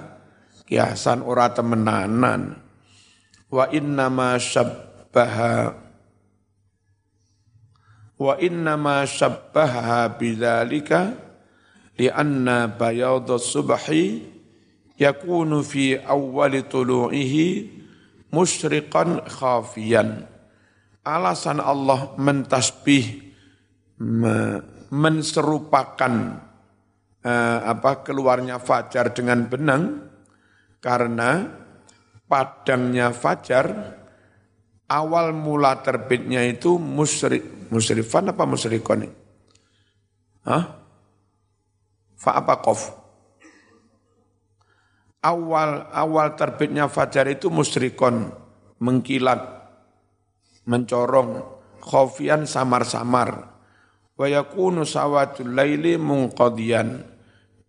kiasan 0.64 1.20
ora 1.20 1.52
temenanan. 1.52 2.56
Wa 3.52 3.68
inna 3.68 4.08
ma 4.08 4.40
syabbaha 4.40 5.76
wa 8.20 8.36
inna 8.40 8.76
ma 8.80 9.02
syabbaha 9.04 10.16
bidzalika 10.16 11.12
lianna 11.98 12.68
bayadha 12.70 13.40
subhi 13.40 14.22
yakunu 14.94 15.60
fi 15.66 15.98
awwali 15.98 16.64
tulu'ihi 16.64 17.48
musyriqan 18.32 19.28
khafiyan. 19.28 20.29
Alasan 21.00 21.64
Allah 21.64 22.12
mentasbih 22.20 23.32
menserupakan 24.90 26.14
eh, 27.24 27.58
apa 27.64 28.04
keluarnya 28.04 28.60
fajar 28.60 29.12
dengan 29.16 29.48
benang 29.48 30.08
karena 30.80 31.48
padangnya 32.24 33.12
fajar 33.12 33.96
awal 34.90 35.30
mula 35.36 35.78
terbitnya 35.84 36.42
itu 36.42 36.76
musri, 36.76 37.40
musrifan 37.70 38.34
apa 38.34 38.44
musrikon? 38.48 39.06
Hah? 40.42 40.64
Fa 42.16 42.30
apa 42.36 42.58
kof? 42.60 42.98
Awal 45.20 45.92
awal 45.92 46.32
terbitnya 46.32 46.88
fajar 46.88 47.28
itu 47.28 47.52
musrikon, 47.52 48.32
mengkilat, 48.80 49.59
mencorong, 50.68 51.44
khofian 51.80 52.44
samar-samar. 52.44 53.48
Wa 54.16 54.26
yakunu 54.28 54.84
sawatul 54.84 55.56
laili 55.56 55.96
mungqadiyan 55.96 57.08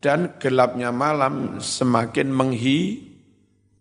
dan 0.03 0.35
gelapnya 0.41 0.91
malam 0.91 1.63
semakin 1.63 2.27
menghi, 2.33 3.07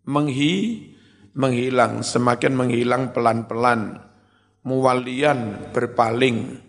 menghi, 0.06 0.86
menghilang, 1.34 2.04
semakin 2.04 2.52
menghilang 2.54 3.10
pelan-pelan, 3.10 3.98
muwalian 4.62 5.72
berpaling, 5.74 6.60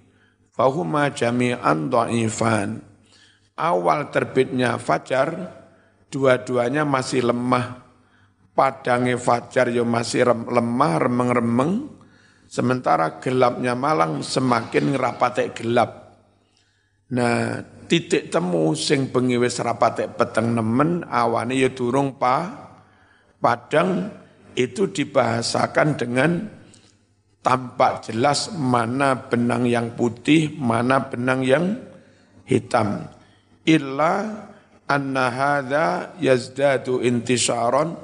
fahuma 0.55 1.11
jami'an 1.11 1.91
do'ifan. 1.91 2.81
Awal 3.59 4.09
terbitnya 4.09 4.79
fajar, 4.81 5.53
dua-duanya 6.09 6.81
masih 6.81 7.29
lemah, 7.29 7.83
padangnya 8.57 9.19
fajar 9.21 9.69
yo 9.69 9.85
masih 9.85 10.25
lemah, 10.25 10.93
remeng-remeng, 10.97 12.00
sementara 12.51 13.23
gelapnya 13.23 13.79
malam 13.79 14.19
semakin 14.19 14.91
ngerapatek 14.91 15.55
gelap. 15.55 16.19
Nah, 17.15 17.63
titik 17.87 18.27
temu 18.27 18.75
sing 18.75 19.07
bengi 19.07 19.39
wis 19.39 19.63
rapatek 19.63 20.19
peteng 20.19 20.51
nemen 20.51 21.07
awane 21.07 21.55
ya 21.55 21.71
durung 21.71 22.19
pa 22.19 22.51
padang 23.39 24.11
itu 24.51 24.91
dibahasakan 24.91 25.95
dengan 25.95 26.31
tampak 27.39 28.11
jelas 28.11 28.51
mana 28.51 29.31
benang 29.31 29.63
yang 29.63 29.95
putih, 29.95 30.51
mana 30.59 31.07
benang 31.07 31.47
yang 31.47 31.79
hitam. 32.43 33.07
Illa 33.63 34.43
anna 34.91 35.25
hadza 35.31 36.19
yazdadu 36.19 36.99
intisharon 36.99 37.95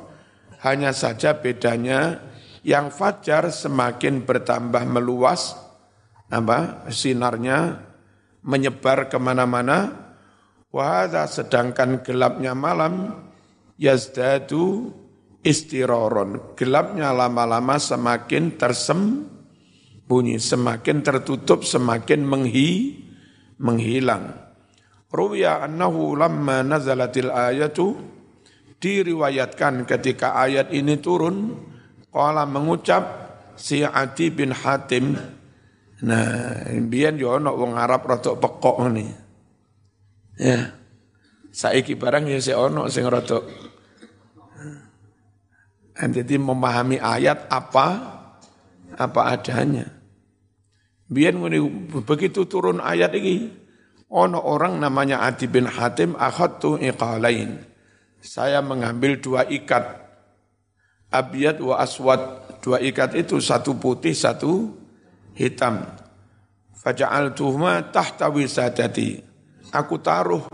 hanya 0.64 0.96
saja 0.96 1.36
bedanya 1.36 2.24
yang 2.66 2.90
fajar 2.94 3.50
semakin 3.54 4.26
bertambah 4.26 4.84
meluas 4.88 5.58
apa 6.28 6.90
sinarnya 6.90 7.84
menyebar 8.44 9.12
ke 9.12 9.18
mana-mana. 9.20 10.08
Wahada 10.68 11.26
sedangkan 11.26 12.04
gelapnya 12.04 12.52
malam 12.52 13.24
yazdadu 13.80 14.92
istiroron. 15.42 16.54
Gelapnya 16.60 17.16
lama-lama 17.16 17.80
semakin 17.80 18.60
tersembunyi, 18.60 20.38
semakin 20.38 20.98
tertutup, 21.02 21.64
semakin 21.64 22.22
menghi, 22.28 23.00
menghilang. 23.58 24.36
Ruwiya 25.08 25.64
annahu 25.64 26.20
lamma 26.20 26.68
nazalatil 26.68 27.32
ayatu 27.32 27.96
diriwayatkan 28.78 29.88
ketika 29.88 30.36
ayat 30.36 30.76
ini 30.76 31.00
turun, 31.00 31.56
qala 32.18 32.50
mengucap 32.50 33.04
si 33.54 33.86
Adi 33.86 34.34
bin 34.34 34.50
Hatim 34.50 35.38
Nah, 35.98 36.70
imbian 36.70 37.18
yo 37.18 37.34
ana 37.34 37.50
wong 37.50 37.74
Arab 37.74 38.06
rada 38.06 38.38
pekok 38.38 38.86
ngene. 38.86 39.06
Ya. 40.38 40.78
Saiki 41.50 41.98
barang 41.98 42.30
ya 42.30 42.38
sik 42.38 42.54
ana 42.54 42.86
sing 42.86 43.10
rada 43.10 43.42
Jadi 45.98 46.38
memahami 46.38 47.02
ayat 47.02 47.50
apa 47.50 47.88
apa 48.94 49.22
adanya. 49.34 49.90
Biar 51.10 51.34
begitu 52.06 52.46
turun 52.46 52.78
ayat 52.78 53.18
ini, 53.18 53.50
ono 54.14 54.38
orang 54.38 54.78
namanya 54.78 55.26
Adi 55.26 55.50
bin 55.50 55.66
Hatim 55.66 56.14
akhadtu 56.14 56.78
iqalain. 56.78 57.58
Saya 58.22 58.62
mengambil 58.62 59.18
dua 59.18 59.50
ikat 59.50 60.07
abiyat 61.12 61.60
wa 61.64 61.80
aswad. 61.80 62.48
Dua 62.58 62.84
ikat 62.84 63.16
itu 63.16 63.40
satu 63.40 63.80
putih, 63.80 64.12
satu 64.12 64.76
hitam. 65.38 65.86
Faja'altuhuma 66.76 67.94
tahta 67.94 68.28
wisadati. 68.28 69.24
Aku 69.72 70.00
taruh 70.04 70.48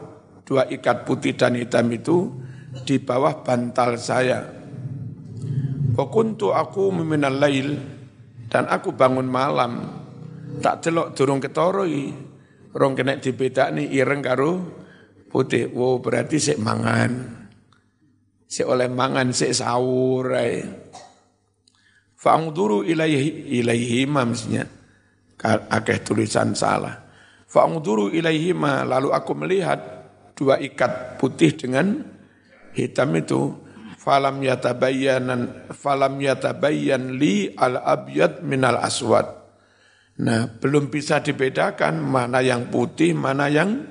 dua 0.45 0.67
ikat 0.69 1.07
putih 1.07 1.33
dan 1.33 1.57
hitam 1.57 1.89
itu 1.89 2.29
di 2.85 3.01
bawah 3.01 3.41
bantal 3.41 3.97
saya. 3.97 4.45
Wa 5.93 6.05
kuntu 6.09 6.53
aku 6.53 6.89
meminal 6.89 7.37
lail 7.37 7.77
dan 8.49 8.69
aku 8.69 8.93
bangun 8.93 9.29
malam 9.29 10.01
tak 10.61 10.85
celok 10.85 11.17
durung 11.17 11.41
ketoroi 11.41 12.13
rong 12.73 12.93
kena 12.93 13.17
nih 13.17 13.87
ireng 13.89 14.21
karo 14.21 14.51
putih 15.29 15.69
wo 15.73 15.97
berarti 15.97 16.37
sik 16.37 16.61
mangan 16.61 17.42
sik 18.53 18.69
oleh 18.69 18.85
mangan 18.85 19.33
sik 19.33 19.49
sahur 19.49 20.29
ae 20.37 20.61
fa'ngduru 22.13 22.85
ilaihi 22.85 23.57
ilaihi 23.57 24.05
maksudnya 24.05 24.69
akeh 25.43 25.99
tulisan 26.05 26.55
salah. 26.55 27.03
Fa'ngduru 27.49 28.09
ilaihi 28.13 28.55
lalu 28.87 29.11
aku 29.11 29.31
melihat 29.35 29.79
dua 30.33 30.57
ikat 30.57 31.19
putih 31.19 31.53
dengan 31.53 31.99
hitam 32.73 33.11
itu. 33.17 33.59
Falam 33.99 34.43
yatabayyanan 34.43 35.71
falam 35.71 36.19
yatabayyan 36.19 37.15
li 37.15 37.55
al 37.55 37.79
abyad 37.79 38.43
minal 38.43 38.75
aswad. 38.83 39.23
Nah, 40.19 40.45
belum 40.59 40.91
bisa 40.91 41.23
dibedakan 41.23 42.03
mana 42.03 42.43
yang 42.43 42.67
putih, 42.67 43.15
mana 43.15 43.47
yang 43.47 43.87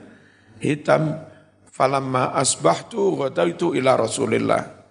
hitam. 0.61 1.32
Falamma 1.73 2.37
asbahtu 2.37 3.17
ghadaitu 3.17 3.73
ila 3.73 3.97
Rasulillah. 3.97 4.85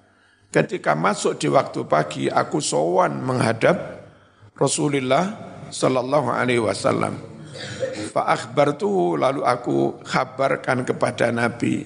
Ketika 0.50 0.98
masuk 0.98 1.38
di 1.38 1.46
waktu 1.46 1.86
pagi, 1.86 2.26
aku 2.26 2.58
sowan 2.58 3.22
menghadap 3.22 4.02
Rasulullah 4.58 5.30
sallallahu 5.70 6.34
alaihi 6.34 6.60
wasallam. 6.60 7.22
Fa 8.10 8.34
akhbartuhu 8.34 9.14
lalu 9.14 9.46
aku 9.46 10.02
kabarkan 10.02 10.82
kepada 10.82 11.30
Nabi. 11.30 11.86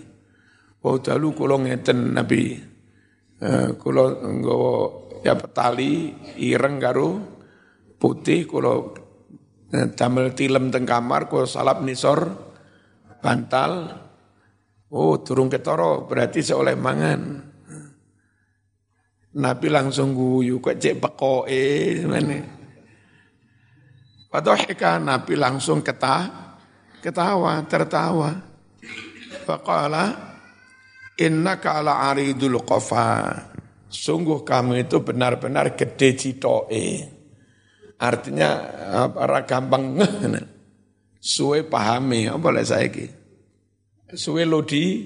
Wa 0.80 0.96
dalu 1.04 1.36
kula 1.36 1.60
ngeten 1.60 2.16
Nabi. 2.16 2.56
Eh, 3.36 3.70
kula 3.76 4.16
nggawa 4.16 4.74
ya 5.28 5.36
petali 5.36 6.16
ireng 6.40 6.80
karo 6.80 7.20
putih 8.00 8.48
kula 8.48 8.96
damel 9.98 10.32
tilem 10.32 10.72
teng 10.72 10.88
kamar 10.88 11.28
ku 11.28 11.44
salap 11.44 11.84
nisor 11.84 12.32
bantal 13.20 14.05
oh 14.92 15.22
turung 15.24 15.50
ketoro 15.50 16.06
berarti 16.06 16.46
seoleh 16.46 16.78
mangan 16.78 17.22
Nabi 19.36 19.68
langsung 19.68 20.16
guyu 20.16 20.62
kok 20.64 20.80
cek 20.80 21.02
pekoe 21.02 22.04
mana 22.08 22.56
Padahal 24.36 25.00
Nabi 25.00 25.40
langsung 25.40 25.80
ketah, 25.80 26.60
ketawa, 27.00 27.64
tertawa. 27.72 28.36
Faqala 29.48 30.12
innaka 31.16 31.80
ala 31.80 32.12
aridul 32.12 32.60
qafa. 32.68 33.32
Sungguh 33.88 34.44
kamu 34.44 34.84
itu 34.84 35.00
benar-benar 35.00 35.80
gede 35.80 36.20
citoe. 36.20 36.88
Artinya 37.96 38.60
apa 39.08 39.48
gampang. 39.48 40.04
Suwe 41.24 41.64
pahami 41.64 42.28
apa 42.28 42.48
lek 42.52 42.68
saiki. 42.68 43.06
Suwe 44.16 44.48
lodi 44.48 45.04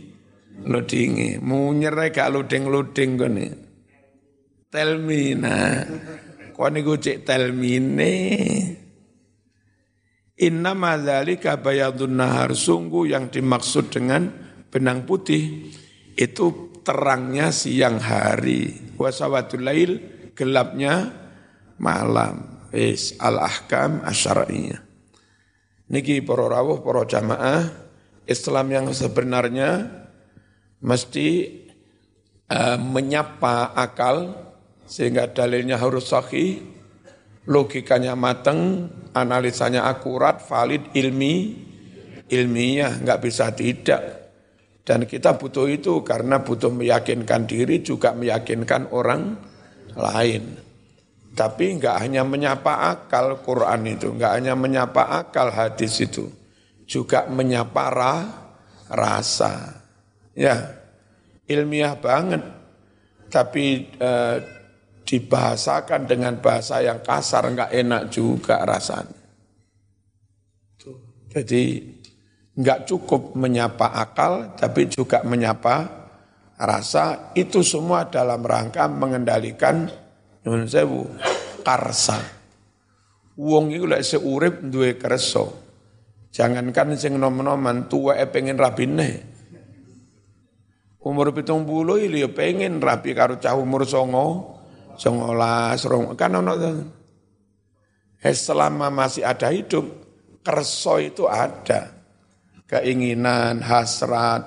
lodingi, 0.70 1.42
munyer 1.42 1.98
gak 2.14 2.30
loding-loding 2.30 3.12
kene. 3.18 3.48
Telmina. 4.70 5.82
Kau 6.54 6.70
niku 6.70 7.00
cek 7.02 7.26
telmine. 7.26 8.14
Inna 10.40 10.72
madzalika 10.72 11.60
bayadun 11.60 12.16
nahar 12.16 12.56
sungguh 12.56 13.12
yang 13.12 13.28
dimaksud 13.28 13.92
dengan 13.92 14.30
benang 14.72 15.04
putih 15.04 15.68
itu 16.16 16.72
terangnya 16.86 17.52
siang 17.52 18.00
hari 18.00 18.94
wasawatul 18.96 19.68
lail 19.68 20.00
gelapnya 20.32 21.12
malam 21.76 22.68
is 22.72 23.20
al-ahkam 23.20 24.00
asyariyah. 24.06 24.80
Niki 25.90 26.22
para 26.22 26.46
rawuh, 26.46 26.86
para 26.86 27.02
jamaah, 27.04 27.89
Islam 28.30 28.70
yang 28.70 28.86
sebenarnya 28.94 29.90
mesti 30.86 31.28
uh, 32.46 32.78
menyapa 32.78 33.74
akal 33.74 34.38
sehingga 34.86 35.30
dalilnya 35.30 35.78
harus 35.78 36.10
sahih, 36.10 36.62
logikanya 37.46 38.14
mateng, 38.14 38.90
analisanya 39.14 39.86
akurat, 39.86 40.42
valid, 40.46 40.94
ilmi, 40.98 41.58
ilmiah, 42.30 42.98
nggak 42.98 43.22
bisa 43.22 43.54
tidak. 43.54 44.02
Dan 44.82 45.06
kita 45.06 45.38
butuh 45.38 45.70
itu 45.70 46.02
karena 46.02 46.42
butuh 46.42 46.74
meyakinkan 46.74 47.46
diri 47.46 47.86
juga 47.86 48.18
meyakinkan 48.18 48.90
orang 48.90 49.38
lain. 49.94 50.58
Tapi 51.38 51.78
enggak 51.78 52.02
hanya 52.02 52.26
menyapa 52.26 52.90
akal 52.98 53.46
Quran 53.46 53.86
itu, 53.86 54.10
enggak 54.10 54.42
hanya 54.42 54.58
menyapa 54.58 55.22
akal 55.22 55.54
hadis 55.54 56.02
itu, 56.02 56.26
juga 56.90 57.30
menyapa 57.30 57.86
ra, 57.94 58.16
rasa. 58.90 59.78
Ya, 60.34 60.74
ilmiah 61.46 61.94
banget, 61.94 62.42
tapi 63.30 63.94
eh, 63.94 64.38
dibahasakan 65.06 66.10
dengan 66.10 66.42
bahasa 66.42 66.82
yang 66.82 67.06
kasar, 67.06 67.46
enggak 67.46 67.70
enak 67.70 68.10
juga 68.10 68.66
rasanya. 68.66 69.20
Jadi 71.30 71.86
enggak 72.58 72.90
cukup 72.90 73.38
menyapa 73.38 73.94
akal, 73.94 74.58
tapi 74.58 74.90
juga 74.90 75.22
menyapa 75.22 75.86
rasa. 76.58 77.30
Itu 77.38 77.62
semua 77.62 78.10
dalam 78.10 78.42
rangka 78.42 78.90
mengendalikan 78.90 80.10
Nyuwun 80.40 80.72
sewu, 80.72 81.04
karsa. 81.68 82.16
Wong 83.36 83.76
iku 83.76 83.86
lek 83.92 84.04
seurip 84.08 84.64
duwe 84.64 84.96
kersa. 84.96 85.44
Jangankan 86.30 86.94
sing 86.94 87.18
nom-noman 87.18 87.90
tuweke 87.90 88.30
pengen 88.30 88.58
rabine. 88.62 89.26
Umur 91.00 91.32
pitung 91.32 91.64
bulu 91.64 91.96
ini 91.96 92.22
ya 92.22 92.30
pengen 92.30 92.84
rapi 92.84 93.16
karo 93.16 93.40
cah 93.40 93.56
umur 93.56 93.88
songo, 93.88 94.60
songolas, 95.00 95.80
rong, 95.88 96.12
kan 96.20 96.36
ono 96.36 96.54
eh, 98.20 98.36
selama 98.36 98.92
masih 98.92 99.24
ada 99.24 99.48
hidup, 99.48 99.88
kerso 100.44 101.00
itu 101.00 101.24
ada. 101.26 101.96
Keinginan, 102.70 103.64
hasrat, 103.66 104.44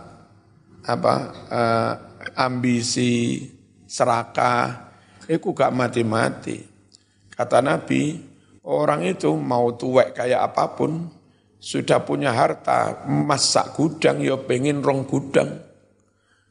apa, 0.87 1.15
uh, 1.51 1.93
ambisi, 2.39 3.51
serakah, 3.89 4.93
Iku 5.31 5.55
gak 5.55 5.71
mati-mati. 5.71 6.59
Kata 7.31 7.63
Nabi, 7.63 8.19
orang 8.67 9.07
itu 9.07 9.31
mau 9.39 9.71
tuwek 9.79 10.19
kayak 10.19 10.51
apa 10.51 10.75
pun, 10.75 11.07
sudah 11.63 12.03
punya 12.03 12.35
harta, 12.35 13.07
masak 13.07 13.79
gudang, 13.79 14.19
ya 14.19 14.35
pengen 14.35 14.83
rong 14.83 15.07
gudang. 15.07 15.63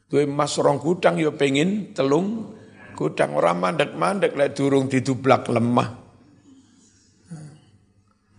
Tuh 0.08 0.24
emas 0.24 0.56
rong 0.56 0.80
gudang, 0.80 1.20
ya 1.20 1.28
pengen 1.28 1.92
telung 1.92 2.56
gudang. 2.96 3.36
Orang 3.36 3.60
mandek-mandek, 3.60 4.32
lah 4.32 4.48
durung 4.48 4.88
didublak 4.88 5.52
lemah. 5.52 6.00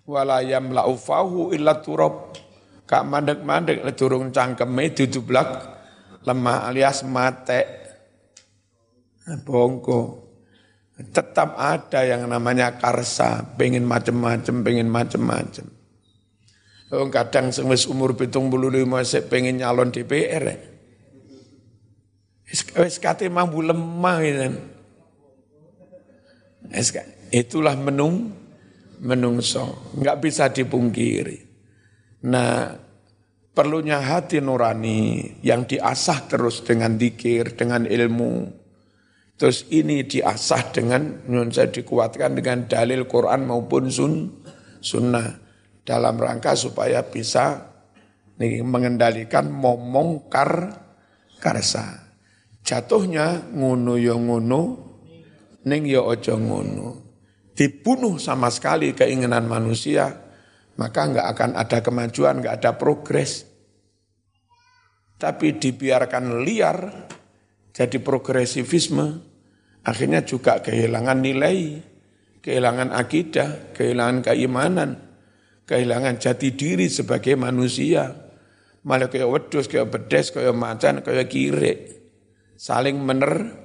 Walayam 0.09 0.73
la'ufahu 0.73 1.53
illa 1.53 1.77
turab. 1.77 2.33
Kak 2.89 3.05
mandek-mandek, 3.05 3.85
lah 3.85 3.93
durung 3.93 4.33
cangkeme 4.33 4.97
didublak 4.97 5.49
lemah 6.25 6.73
alias 6.73 7.05
mate. 7.05 7.85
Bongko 9.45 10.25
tetap 11.13 11.53
ada 11.53 12.01
yang 12.01 12.25
namanya 12.25 12.81
karsa, 12.81 13.45
pengen 13.57 13.85
macem-macem, 13.85 14.65
pengen 14.65 14.89
macem-macem. 14.89 15.82
Oh, 16.93 17.09
kadang 17.09 17.49
umur 17.89 18.13
pitung 18.13 18.53
bulu 18.53 18.69
lima 18.69 19.01
saya 19.01 19.25
pengen 19.25 19.57
nyalon 19.57 19.89
DPR. 19.89 20.43
Ya. 20.45 20.57
Wis 22.77 23.01
kate 23.01 23.25
mampu 23.33 23.65
lemah 23.65 24.21
itu. 24.21 24.53
Itulah 27.33 27.73
menung 27.73 28.29
menungso, 29.01 29.89
nggak 29.97 30.17
bisa 30.21 30.53
dipungkiri. 30.53 31.49
Nah, 32.29 32.77
perlunya 33.57 33.97
hati 33.97 34.37
nurani 34.37 35.41
yang 35.41 35.65
diasah 35.65 36.29
terus 36.29 36.61
dengan 36.61 36.93
dikir, 36.93 37.57
dengan 37.57 37.89
ilmu, 37.89 38.63
Terus 39.33 39.65
ini 39.73 40.05
diasah 40.05 40.71
dengan 40.71 41.25
saya 41.49 41.67
dikuatkan 41.73 42.37
dengan 42.37 42.69
dalil 42.69 43.09
Quran 43.09 43.49
maupun 43.49 43.89
sun, 43.89 44.29
sunnah 44.77 45.42
dalam 45.83 46.15
rangka 46.15 46.55
supaya 46.55 47.03
bisa 47.03 47.71
mengendalikan 48.39 49.51
momong 49.51 50.31
kar 50.31 50.83
karsa. 51.37 52.15
Jatuhnya 52.63 53.51
ngono 53.51 53.99
yo 53.99 54.15
ya 54.15 54.23
ngono, 54.23 54.61
ning 55.67 55.83
yo 55.83 56.07
ya 56.07 56.15
ojo 56.15 56.35
ngono. 56.39 56.89
Dibunuh 57.53 58.17
sama 58.17 58.49
sekali 58.49 58.95
keinginan 58.95 59.45
manusia, 59.45 60.09
maka 60.79 61.01
nggak 61.05 61.27
akan 61.37 61.51
ada 61.59 61.79
kemajuan, 61.83 62.41
nggak 62.41 62.55
ada 62.63 62.71
progres. 62.79 63.45
Tapi 65.19 65.59
dibiarkan 65.59 66.41
liar, 66.41 66.79
jadi 67.69 67.97
progresivisme, 68.01 69.21
akhirnya 69.85 70.25
juga 70.25 70.63
kehilangan 70.65 71.19
nilai, 71.21 71.79
kehilangan 72.41 72.89
akidah, 72.89 73.75
kehilangan 73.77 74.25
keimanan, 74.25 75.12
kehilangan 75.63 76.19
jati 76.19 76.53
diri 76.53 76.87
sebagai 76.91 77.35
manusia. 77.39 78.11
Malah 78.83 79.07
kayak 79.07 79.29
wedus, 79.31 79.71
kayak 79.71 79.89
bedes, 79.95 80.35
kayak 80.35 80.51
macan, 80.51 80.99
kayak 80.99 81.31
kire. 81.31 81.73
Saling 82.59 82.99
mener, 82.99 83.55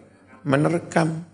menerkam. 0.46 1.26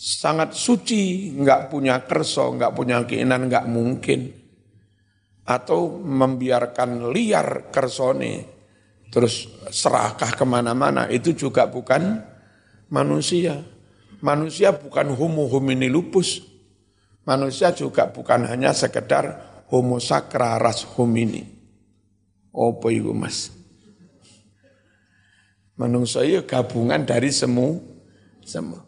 Sangat 0.00 0.56
suci, 0.56 1.36
nggak 1.36 1.68
punya 1.68 2.00
kerso, 2.08 2.48
nggak 2.56 2.72
punya 2.72 3.04
keinginan, 3.04 3.52
nggak 3.52 3.68
mungkin. 3.68 4.32
Atau 5.44 6.00
membiarkan 6.00 7.12
liar 7.12 7.68
kersone, 7.68 8.48
terus 9.12 9.44
serakah 9.68 10.32
ke 10.32 10.44
mana-mana, 10.48 11.04
itu 11.12 11.36
juga 11.36 11.68
bukan 11.68 12.24
manusia. 12.88 13.60
Manusia 14.24 14.72
bukan 14.72 15.12
homo 15.12 15.44
homini 15.48 15.92
lupus. 15.92 16.49
Manusia 17.28 17.70
juga 17.76 18.08
bukan 18.08 18.48
hanya 18.48 18.72
sekedar 18.72 19.38
homo 19.68 20.00
sakraras 20.00 20.84
homini. 20.96 21.46
Apa 22.50 22.90
itu 22.90 23.14
mas? 23.14 23.54
Manusia 25.78 26.26
itu 26.26 26.44
gabungan 26.44 27.08
dari 27.08 27.32
semu, 27.32 27.80
semua. 28.44 28.84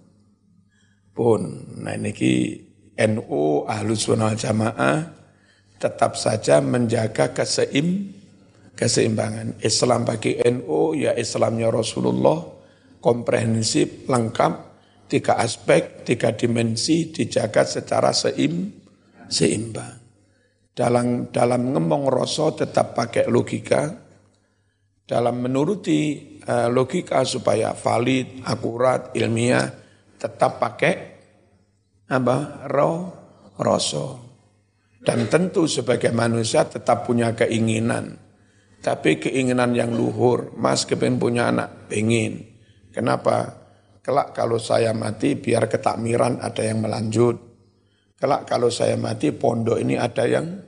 Pun, 1.12 1.44
nah 1.80 1.96
ini 1.96 2.12
NU 2.96 3.64
Ahlus 3.68 4.08
Sunnah 4.08 4.36
Jamaah 4.36 5.12
tetap 5.80 6.16
saja 6.20 6.60
menjaga 6.60 7.32
keseim, 7.32 8.12
keseimbangan. 8.76 9.60
Islam 9.64 10.04
bagi 10.04 10.40
NU 10.40 10.96
ya 10.96 11.16
Islamnya 11.16 11.72
Rasulullah 11.72 12.44
komprehensif, 13.02 14.06
lengkap, 14.06 14.71
tiga 15.12 15.36
aspek, 15.36 16.08
tiga 16.08 16.32
dimensi 16.32 17.12
dijaga 17.12 17.68
secara 17.68 18.16
seim, 18.16 18.72
seimbang. 19.28 20.00
Dalam 20.72 21.28
dalam 21.28 21.76
ngomong 21.76 22.08
rasa 22.08 22.64
tetap 22.64 22.96
pakai 22.96 23.28
logika, 23.28 23.92
dalam 25.04 25.44
menuruti 25.44 26.40
uh, 26.48 26.72
logika 26.72 27.28
supaya 27.28 27.76
valid, 27.76 28.40
akurat, 28.48 29.12
ilmiah, 29.12 29.68
tetap 30.16 30.56
pakai 30.56 30.94
apa? 32.08 32.64
Roh, 32.72 32.98
rasa. 33.60 34.16
Dan 35.04 35.28
tentu 35.28 35.68
sebagai 35.68 36.08
manusia 36.16 36.64
tetap 36.64 37.04
punya 37.04 37.36
keinginan 37.36 38.22
tapi 38.82 39.22
keinginan 39.22 39.78
yang 39.78 39.94
luhur, 39.94 40.50
mas 40.58 40.82
kepengen 40.82 41.22
punya 41.22 41.54
anak, 41.54 41.86
pengen. 41.86 42.50
Kenapa? 42.90 43.61
Kelak 44.02 44.34
kalau 44.34 44.58
saya 44.58 44.90
mati 44.90 45.38
biar 45.38 45.70
ketakmiran 45.70 46.42
ada 46.42 46.66
yang 46.66 46.82
melanjut. 46.82 47.38
Kelak 48.18 48.50
kalau 48.50 48.66
saya 48.66 48.98
mati 48.98 49.30
pondok 49.30 49.78
ini 49.78 49.94
ada 49.94 50.26
yang 50.26 50.58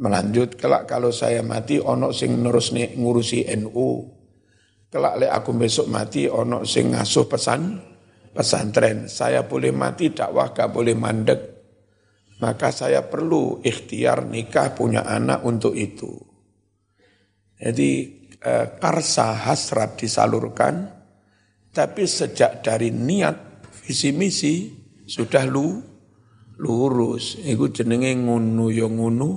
melanjut. 0.00 0.56
Kelak 0.56 0.88
kalau 0.88 1.12
saya 1.12 1.44
mati 1.44 1.76
ono 1.76 2.08
sing 2.16 2.40
nurus 2.40 2.72
ngurusi 2.72 3.44
NU. 3.60 3.88
Kelak 4.88 5.14
le 5.20 5.28
aku 5.28 5.52
besok 5.52 5.92
mati 5.92 6.24
ono 6.24 6.64
sing 6.64 6.96
ngasuh 6.96 7.28
pesan 7.28 7.60
pesantren. 8.32 9.12
Saya 9.12 9.44
boleh 9.44 9.76
mati 9.76 10.16
dakwah 10.16 10.48
gak 10.56 10.72
boleh 10.72 10.96
mandek. 10.96 11.40
Maka 12.40 12.72
saya 12.72 13.04
perlu 13.04 13.60
ikhtiar 13.60 14.24
nikah 14.24 14.72
punya 14.72 15.04
anak 15.04 15.44
untuk 15.44 15.76
itu. 15.76 16.16
Jadi 17.60 17.90
eh, 18.40 18.66
karsa 18.80 19.36
hasrat 19.36 20.00
disalurkan, 20.00 20.99
tapi 21.70 22.02
sejak 22.06 22.66
dari 22.66 22.90
niat 22.90 23.66
visi 23.86 24.10
misi 24.10 24.54
sudah 25.06 25.46
lu 25.46 25.78
lurus. 26.60 27.40
Iku 27.40 27.70
jenenge 27.72 28.14
ngunu 28.14 28.68
ya 28.70 28.86
ngunu, 28.86 29.30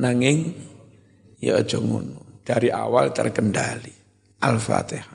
nanging 0.00 0.52
ya 1.40 1.60
aja 1.60 1.78
ngunu. 1.78 2.44
Dari 2.44 2.68
awal 2.68 3.12
terkendali. 3.16 3.92
Al-Fatihah. 4.44 5.08